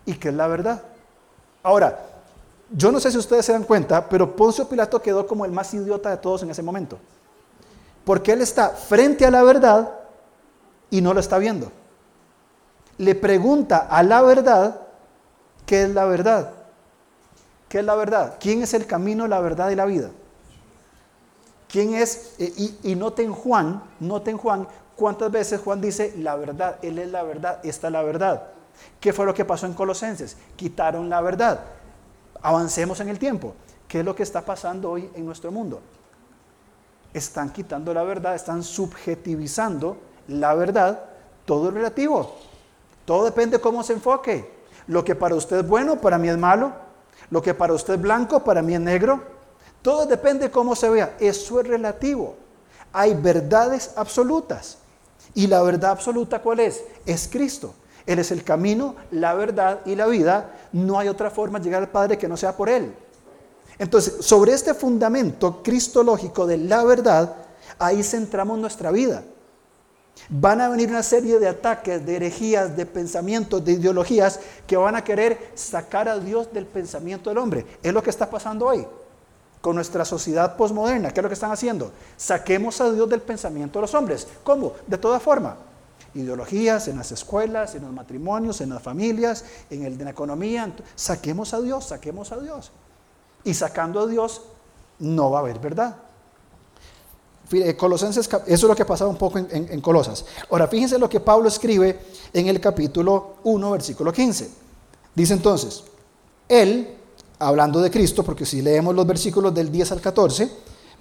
[0.06, 0.82] ¿y qué es la verdad?
[1.62, 2.00] Ahora,
[2.70, 5.74] yo no sé si ustedes se dan cuenta, pero Poncio Pilato quedó como el más
[5.74, 6.98] idiota de todos en ese momento.
[8.04, 9.92] Porque él está frente a la verdad
[10.90, 11.72] y no lo está viendo.
[12.98, 14.83] Le pregunta a la verdad,
[15.66, 16.52] ¿qué es la verdad?
[17.70, 18.38] ¿Qué es la verdad?
[18.40, 20.12] ¿Quién es el camino, la verdad y la vida?
[21.68, 22.36] ¿Quién es?
[22.38, 27.10] Eh, y, y noten Juan, noten Juan, cuántas veces Juan dice la verdad, Él es
[27.10, 28.44] la verdad, esta es la verdad.
[29.00, 30.38] ¿Qué fue lo que pasó en Colosenses?
[30.56, 31.62] Quitaron la verdad.
[32.42, 33.56] Avancemos en el tiempo.
[33.88, 35.82] ¿Qué es lo que está pasando hoy en nuestro mundo?
[37.14, 39.98] Están quitando la verdad, están subjetivizando
[40.28, 41.04] la verdad.
[41.46, 42.36] Todo es relativo.
[43.06, 44.63] Todo depende de cómo se enfoque.
[44.88, 46.74] Lo que para usted es bueno, para mí es malo.
[47.30, 49.22] Lo que para usted es blanco, para mí es negro.
[49.82, 51.16] Todo depende de cómo se vea.
[51.20, 52.36] Eso es relativo.
[52.92, 54.78] Hay verdades absolutas.
[55.34, 56.84] ¿Y la verdad absoluta cuál es?
[57.06, 57.74] Es Cristo.
[58.06, 60.52] Él es el camino, la verdad y la vida.
[60.74, 62.94] No hay otra forma de llegar al Padre que no sea por Él.
[63.80, 67.36] Entonces, sobre este fundamento cristológico de la verdad,
[67.80, 69.24] ahí centramos nuestra vida.
[70.30, 74.96] Van a venir una serie de ataques, de herejías, de pensamientos, de ideologías que van
[74.96, 77.66] a querer sacar a Dios del pensamiento del hombre.
[77.82, 78.88] Es lo que está pasando hoy
[79.60, 81.12] con nuestra sociedad posmoderna.
[81.12, 81.92] ¿Qué es lo que están haciendo?
[82.16, 84.28] Saquemos a Dios del pensamiento de los hombres.
[84.44, 84.74] ¿Cómo?
[84.88, 85.58] De toda forma
[86.16, 90.72] ideologías, en las escuelas, en los matrimonios, en las familias, en, el, la economía.
[90.96, 92.72] Saquemos a Dios, saquemos a Dios.
[93.44, 94.42] Y sacando a Dios
[95.00, 95.96] no va a haber verdad.
[97.78, 100.26] Colosenses, eso es lo que pasaba un poco en, Colosas.
[100.50, 102.00] Ahora, fíjense lo que Pablo escribe
[102.34, 104.50] en el capítulo 1, versículo 15.
[105.16, 105.84] Dice entonces,
[106.48, 106.96] Él,
[107.40, 110.52] hablando de Cristo, porque si leemos los versículos del 10 al 14,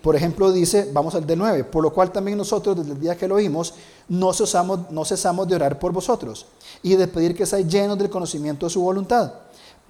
[0.02, 3.16] por ejemplo, dice, vamos al de 9, por lo cual también nosotros desde el día
[3.16, 3.74] que lo oímos,
[4.08, 6.46] no cesamos, no cesamos de orar por vosotros
[6.82, 9.32] y de pedir que seáis llenos del conocimiento de su voluntad.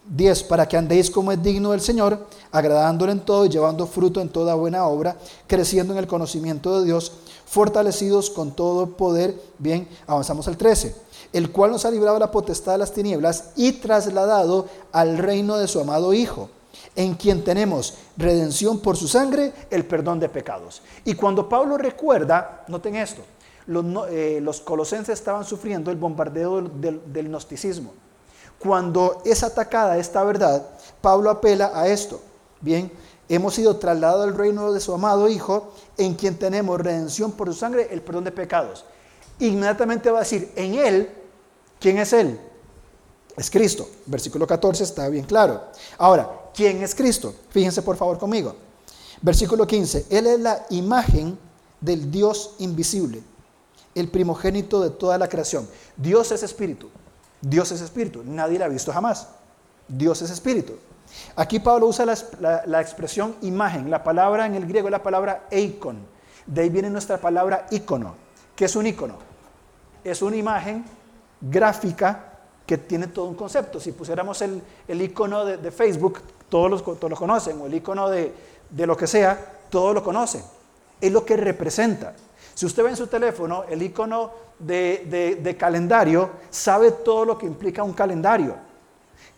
[0.06, 0.42] 10.
[0.44, 4.28] Para que andéis como es digno del Señor, agradándole en todo y llevando fruto en
[4.28, 7.12] toda buena obra, creciendo en el conocimiento de Dios,
[7.46, 9.40] fortalecidos con todo poder.
[9.58, 10.94] Bien, avanzamos al 13.
[11.32, 15.56] El cual nos ha librado de la potestad de las tinieblas y trasladado al reino
[15.56, 16.50] de su amado Hijo
[16.96, 20.82] en quien tenemos redención por su sangre, el perdón de pecados.
[21.04, 23.22] Y cuando Pablo recuerda, noten esto,
[24.10, 27.94] eh, los, colosenses estaban sufriendo el bombardeo del, del, gnosticismo.
[28.62, 30.66] Cuando es atacada esta verdad,
[31.00, 32.20] Pablo apela a esto.
[32.60, 32.92] Bien,
[33.28, 37.54] hemos sido trasladados al reino de su amado Hijo, en quien tenemos redención por su
[37.54, 38.84] sangre, el perdón de pecados.
[39.40, 41.10] Inmediatamente va a decir, en Él,
[41.80, 42.38] ¿quién es Él?
[43.36, 43.88] es Cristo.
[44.06, 45.62] Versículo 14 está bien claro.
[45.98, 47.34] Ahora, ¿quién es Cristo?
[47.50, 48.54] Fíjense por favor conmigo.
[49.20, 51.38] Versículo 15, Él es la imagen
[51.80, 53.22] del Dios invisible,
[53.94, 55.68] el primogénito de toda la creación.
[55.96, 56.88] Dios es espíritu.
[57.42, 58.22] Dios es espíritu.
[58.24, 59.28] Nadie la ha visto jamás.
[59.88, 60.74] Dios es espíritu.
[61.36, 63.90] Aquí Pablo usa la, expresión imagen.
[63.90, 65.98] La palabra en el griego es la palabra eikon.
[66.46, 68.14] De ahí viene nuestra palabra icono.
[68.56, 69.16] ¿Qué es un icono?
[70.04, 70.84] Es una imagen
[71.40, 72.32] gráfica
[72.66, 73.80] que tiene todo un concepto.
[73.80, 78.32] Si pusiéramos el, icono de, Facebook, todos lo todos conocen, o el icono de,
[78.70, 80.42] lo que sea, todos lo conocen.
[81.00, 82.14] Es lo que representa.
[82.54, 87.46] Si usted ve en su teléfono el icono de, de calendario, sabe todo lo que
[87.46, 88.56] implica un calendario.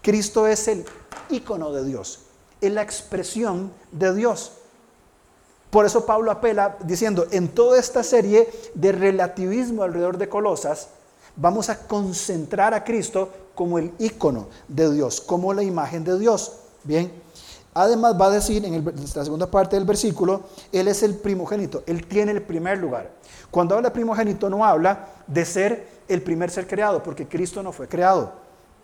[0.03, 0.85] Cristo es el
[1.31, 2.21] icono de Dios,
[2.61, 4.53] es la expresión de Dios.
[5.71, 10.91] Por eso Pablo apela diciendo, en toda esta serie de relativismo alrededor de Colosas,
[11.37, 16.53] vamos a concentrar a Cristo como el icono de Dios, como la imagen de Dios.
[16.85, 17.11] Bien,
[17.75, 22.07] además va a decir en, la segunda parte del versículo, Él es el primogénito, Él
[22.07, 23.11] tiene el primer lugar.
[23.51, 27.73] Cuando habla de primogénito no habla de ser el primer ser creado, porque Cristo no
[27.73, 28.33] fue creado.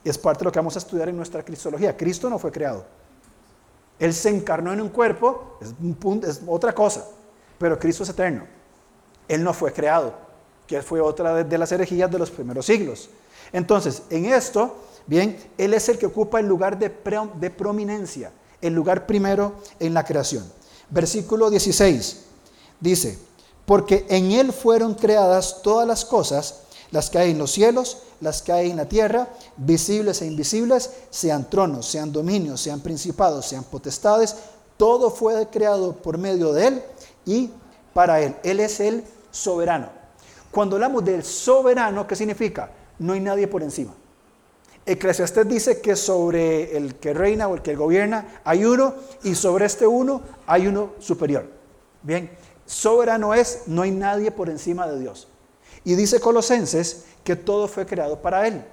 [0.05, 1.97] Es parte de lo que vamos a estudiar en nuestra cristología.
[1.97, 2.85] Cristo no fue creado.
[3.99, 5.59] Él se encarnó en un cuerpo,
[6.23, 7.05] es, otra cosa,
[7.59, 8.45] pero Cristo es eterno.
[9.29, 10.15] Él no fue creado
[10.67, 13.11] que fue otra de las herejías de los primeros siglos.
[13.53, 14.77] Entonces, en esto,
[15.07, 18.33] bien, Él es el que ocupa el lugar de prominencia,
[18.63, 20.45] el lugar primero en la creación.
[20.91, 22.25] Versículo 16
[22.81, 23.19] dice,
[23.67, 28.43] porque en Él fueron creadas todas las cosas, las que hay en los cielos, las
[28.43, 33.65] que hay en la tierra, visibles e invisibles, sean tronos, sean dominios, sean principados, sean
[33.65, 34.37] potestades,
[34.77, 36.83] todo fue creado por medio de Él
[37.25, 37.51] y
[37.95, 38.35] para Él.
[38.43, 39.89] Él es el soberano.
[40.51, 42.71] Cuando hablamos del soberano, ¿qué significa?
[42.99, 43.95] No hay nadie por encima.
[44.87, 49.67] Eclesiastés dice que sobre el que reina o el que gobierna hay uno y sobre
[49.67, 51.47] este uno hay uno superior.
[52.03, 52.31] Bien,
[52.67, 55.29] soberano es, no hay nadie por encima de Dios.
[55.85, 58.65] Y dice Colosenses que todo fue creado para Él.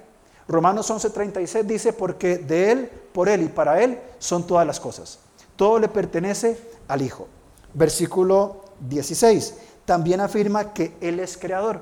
[0.48, 5.18] Romanos 11:36 dice, porque de Él, por Él y para Él son todas las cosas.
[5.56, 7.28] Todo le pertenece al Hijo.
[7.74, 9.54] Versículo 16
[9.84, 11.80] también afirma que Él es creador.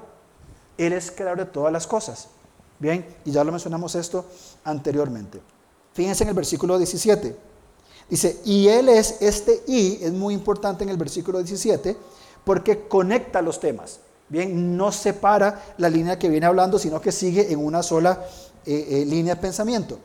[0.78, 2.28] Él es creador de todas las cosas.
[2.78, 4.24] Bien, y ya lo mencionamos esto
[4.64, 5.40] anteriormente.
[5.92, 7.36] Fíjense en el versículo 17.
[8.08, 11.96] Dice, y Él es, este y es muy importante en el versículo 17
[12.44, 14.00] porque conecta los temas.
[14.28, 18.24] Bien, no separa la línea que viene hablando, sino que sigue en una sola
[18.64, 19.98] eh, eh, línea de pensamiento.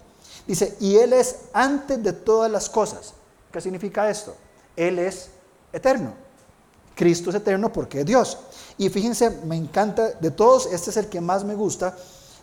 [0.48, 3.14] Dice, y Él es antes de todas las cosas.
[3.52, 4.36] ¿Qué significa esto?
[4.76, 5.30] Él es
[5.74, 6.14] eterno.
[6.96, 8.38] Cristo es eterno porque es Dios.
[8.78, 11.96] Y fíjense, me encanta, de todos, este es el que más me gusta.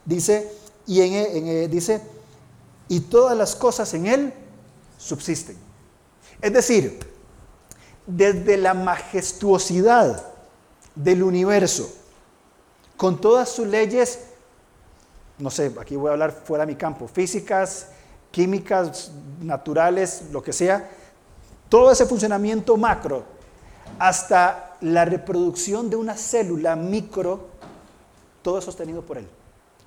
[0.08, 0.50] Dice,
[0.86, 2.00] y en, dice,
[2.88, 4.32] y todas las cosas en Él
[4.96, 5.54] subsisten.
[6.40, 6.98] Es decir,
[8.06, 10.24] desde la majestuosidad
[10.94, 11.92] del universo,
[12.96, 14.20] con todas sus leyes,
[15.36, 17.88] no sé, aquí voy a hablar fuera de mi campo, físicas,
[18.30, 19.10] químicas,
[19.42, 20.88] naturales, lo que sea,
[21.68, 23.24] todo ese funcionamiento macro
[23.98, 27.46] hasta la reproducción de una célula micro,
[28.40, 29.28] todo es sostenido por Él.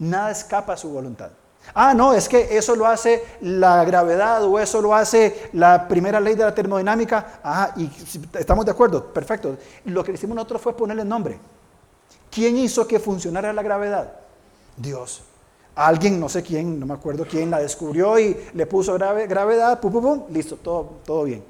[0.01, 1.29] Nada escapa a su voluntad.
[1.75, 6.19] Ah, no, es que eso lo hace la gravedad o eso lo hace la primera
[6.19, 7.39] ley de la termodinámica.
[7.43, 7.87] Ajá, y
[8.33, 9.55] estamos de acuerdo, perfecto.
[9.85, 11.37] Lo que hicimos nosotros fue ponerle nombre.
[12.31, 14.11] ¿Quién hizo que funcionara la gravedad?
[14.75, 15.21] Dios.
[15.75, 19.91] Alguien, no sé quién, no me acuerdo quién, la descubrió y le puso gravedad, pum,
[19.91, 21.43] pum, pum, listo, todo, todo bien.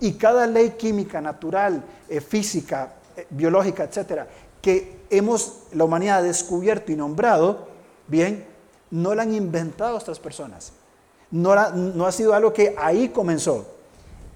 [0.00, 4.28] Y cada ley química, natural, eh, física, eh, biológica, etcétera,
[4.60, 7.75] que hemos, la humanidad descubierto y nombrado,
[8.08, 8.46] bien,
[8.90, 10.72] no la han inventado estas personas.
[11.30, 13.66] No, no ha sido algo que ahí comenzó.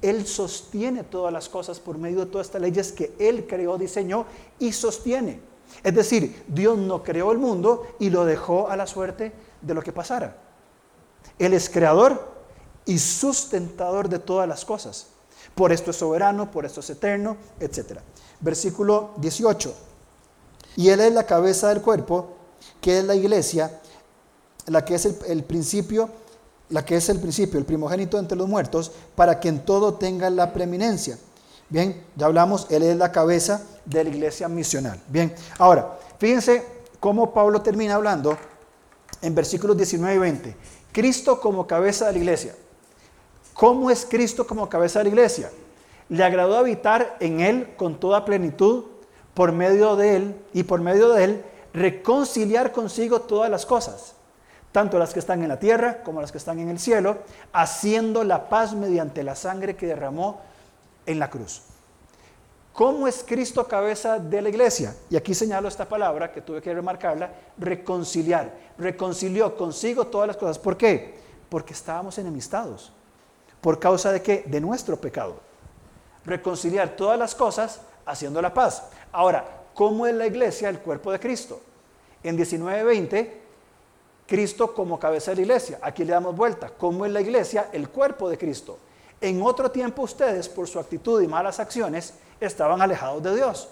[0.03, 4.27] Él sostiene todas las cosas por medio de todas estas leyes que Él creó, diseñó
[4.59, 5.41] y sostiene.
[5.85, 9.83] Es decir, Dios no creó el mundo y lo dejó a la suerte de lo
[9.83, 10.37] que pasara.
[11.39, 12.29] Él es creador
[12.87, 15.09] y sustentador de todas las cosas.
[15.55, 18.01] Por esto es soberano, por esto es eterno, etc.
[18.41, 19.75] Versículo 18.
[20.77, 22.37] Y Él es la cabeza del cuerpo,
[22.81, 23.81] que es la iglesia,
[24.67, 26.11] la que es el, principio,
[26.69, 30.31] la que es el principio, el primogénito entre los muertos, para que en todo tenga
[30.31, 31.19] la preeminencia.
[31.69, 35.01] Bien, ya hablamos, Él es la cabeza de la iglesia misional.
[35.09, 36.65] Bien, ahora, fíjense
[36.99, 38.37] cómo Pablo termina hablando
[39.23, 40.57] en versículos 19 y 20.
[40.93, 42.55] Cristo como cabeza de la iglesia.
[43.55, 45.51] ¿Cómo es Cristo como cabeza de la iglesia?
[46.09, 48.85] Le agradó habitar en Él con toda plenitud,
[49.35, 54.15] por medio de Él y por medio de Él reconciliar consigo todas las cosas,
[54.73, 57.19] tanto las que están en la tierra como las que están en el cielo,
[57.53, 60.41] haciendo la paz mediante la sangre que derramó
[61.07, 61.63] en la cruz.
[62.73, 64.95] ¿Cómo es Cristo cabeza de la iglesia?
[65.11, 68.55] Y aquí señalo esta palabra que tuve que remarcarla, reconciliar.
[68.79, 70.59] Reconcilió consigo todas las cosas.
[70.59, 71.19] ¿Por qué?
[71.49, 72.93] Porque estábamos enemistados.
[73.61, 74.45] ¿Por causa de qué?
[74.47, 75.41] De nuestro pecado.
[76.25, 78.85] Reconciliar todas las cosas haciendo la paz.
[79.13, 81.59] Ahora, ¿cómo es la iglesia el cuerpo de Cristo?
[82.23, 83.41] En 1920,
[84.27, 85.79] Cristo como cabeza de la iglesia.
[85.81, 86.69] Aquí le damos vuelta.
[86.69, 88.77] ¿Cómo es la iglesia el cuerpo de Cristo?
[89.23, 93.71] En otro tiempo ustedes, por su actitud y malas acciones, estaban alejados de Dios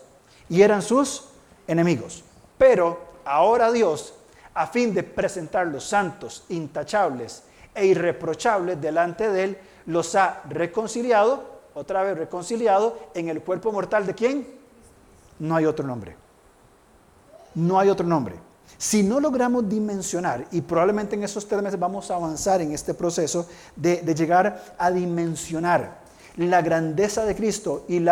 [0.48, 1.26] y eran sus
[1.66, 2.24] enemigos.
[2.56, 4.14] Pero ahora Dios,
[4.54, 7.42] a fin de presentarlos santos, intachables
[7.74, 14.06] e irreprochables delante de Él, los ha reconciliado, otra vez reconciliado, en el cuerpo mortal
[14.06, 14.57] de quién?
[15.38, 16.16] No hay otro nombre.
[17.54, 18.36] No hay otro nombre.
[18.76, 22.94] Si no logramos dimensionar, y probablemente en esos tres meses vamos a avanzar en este
[22.94, 25.98] proceso de, llegar a dimensionar
[26.36, 28.04] la grandeza de Cristo y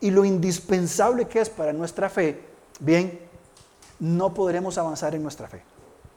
[0.00, 2.40] y lo indispensable que es para nuestra fe,
[2.80, 3.20] bien,
[4.00, 5.62] no podremos avanzar en nuestra fe.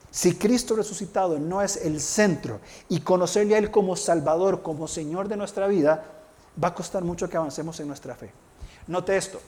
[0.09, 5.27] Si Cristo resucitado no es el centro y conocerle a Él como Salvador, como Señor
[5.27, 6.03] de nuestra vida,
[6.61, 8.31] va a costar mucho que avancemos en nuestra fe.
[8.87, 9.41] Note esto,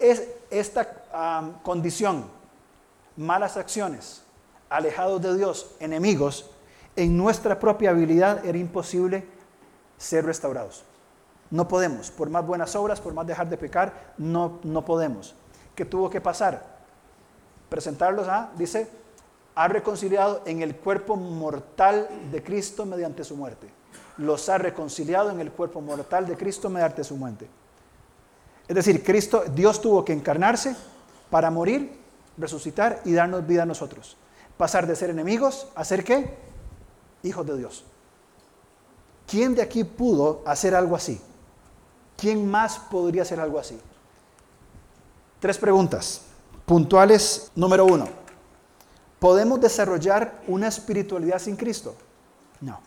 [0.00, 2.24] es esta condición,
[3.16, 4.22] malas acciones,
[4.68, 6.50] alejados de Dios, enemigos,
[6.96, 9.26] en nuestra propia habilidad era imposible
[9.96, 10.84] ser restaurados.
[11.50, 15.34] No podemos, por más buenas obras, por más dejar de pecar, no, no podemos.
[15.74, 16.64] ¿Qué tuvo que pasar?
[17.68, 18.88] Presentarlos a, dice,
[19.54, 23.68] ha reconciliado en el cuerpo mortal de Cristo mediante su muerte.
[24.16, 27.48] Los ha reconciliado en el cuerpo mortal de Cristo mediante su muerte.
[28.70, 30.76] Es decir, Cristo, Dios tuvo que encarnarse
[31.28, 31.90] para morir,
[32.38, 34.16] resucitar y darnos vida a nosotros.
[34.56, 36.36] Pasar de ser enemigos a ser qué?
[37.24, 37.84] Hijos de Dios.
[39.26, 41.20] ¿Quién de aquí pudo hacer algo así?
[42.16, 43.76] ¿Quién más podría hacer algo así?
[45.40, 46.20] Tres preguntas
[46.64, 47.50] puntuales.
[47.56, 48.06] Número uno,
[49.18, 51.96] ¿podemos desarrollar una espiritualidad sin Cristo?
[52.60, 52.78] No.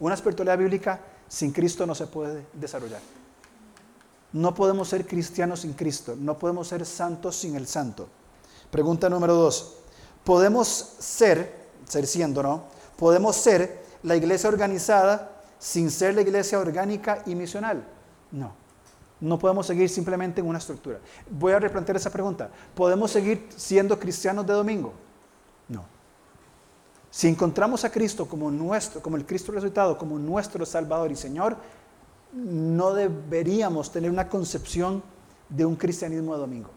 [0.00, 3.00] Una espiritualidad bíblica sin Cristo no se puede desarrollar.
[4.32, 6.14] No podemos ser cristianos sin Cristo.
[6.18, 8.08] No podemos ser santos sin el santo.
[8.70, 9.76] Pregunta número dos.
[10.24, 10.68] ¿Podemos
[10.98, 12.64] ser, ser siendo, no?
[12.96, 17.84] ¿Podemos ser la iglesia organizada sin ser la iglesia orgánica y misional?
[18.30, 18.52] No.
[19.20, 20.98] No podemos seguir simplemente en una estructura.
[21.30, 22.50] Voy a replantear esa pregunta.
[22.74, 24.92] ¿Podemos seguir siendo cristianos de domingo?
[25.68, 25.84] No.
[27.10, 31.56] Si encontramos a Cristo como nuestro, como el Cristo resucitado, como nuestro Salvador y Señor,
[32.32, 35.02] no deberíamos tener una concepción
[35.48, 36.70] de un cristianismo de domingo,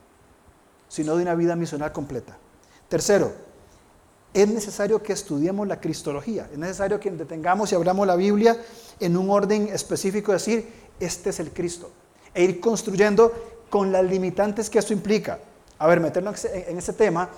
[0.87, 2.37] sino de una vida misional completa.
[2.89, 3.31] Tercero,
[4.33, 8.57] es necesario que estudiemos la cristología, es necesario que detengamos y abramos la Biblia
[8.99, 11.89] en un orden específico, decir, este es el Cristo.
[12.33, 13.31] E ir construyendo
[13.69, 15.39] con las limitantes que eso implica.
[15.79, 17.29] A ver, meternos en ese tema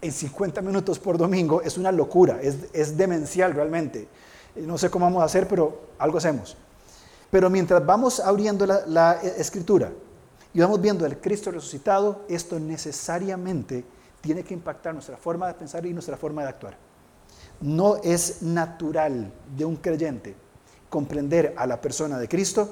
[0.00, 4.08] en 50 minutos por domingo es una locura, es, demencial realmente.
[4.56, 6.56] No sé cómo vamos a hacer, pero algo hacemos.
[7.30, 9.92] Pero mientras vamos abriendo la, la escritura
[10.54, 13.84] y vamos viendo el Cristo resucitado, esto necesariamente
[14.20, 16.76] tiene que impactar nuestra forma de pensar y nuestra forma de actuar.
[17.60, 20.34] No es natural de un creyente
[20.88, 22.68] comprender a la persona de Cristo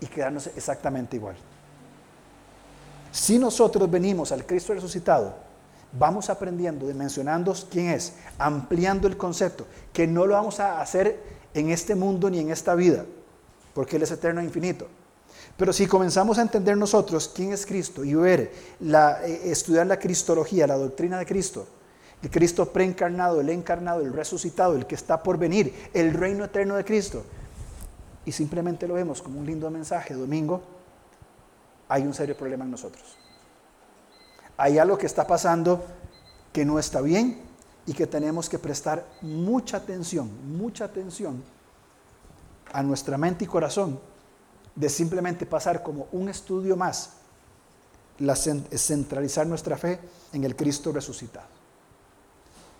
[0.00, 1.36] y quedarnos exactamente igual.
[3.12, 5.34] Si nosotros venimos al Cristo resucitado,
[5.92, 11.70] vamos aprendiendo, dimensionando quién es, ampliando el concepto, que no lo vamos a hacer en
[11.70, 13.04] este mundo ni en esta vida,
[13.74, 14.88] porque Él es eterno e infinito.
[15.56, 19.98] Pero si comenzamos a entender nosotros quién es Cristo y ver, la, eh, estudiar la
[19.98, 21.66] cristología, la doctrina de Cristo,
[22.22, 26.76] el Cristo preencarnado, el encarnado, el resucitado, el que está por venir, el reino eterno
[26.76, 27.24] de Cristo.
[28.24, 30.62] Y simplemente lo vemos como un lindo mensaje domingo,
[31.88, 33.18] hay un serio problema en nosotros.
[34.56, 35.84] Hay algo que está pasando
[36.52, 37.51] que no está bien
[37.86, 41.42] y que tenemos que prestar mucha atención, mucha atención
[42.72, 43.98] a nuestra mente y corazón
[44.74, 47.10] de simplemente pasar como un estudio más,
[48.78, 49.98] centralizar nuestra fe
[50.32, 51.51] en el Cristo resucitado.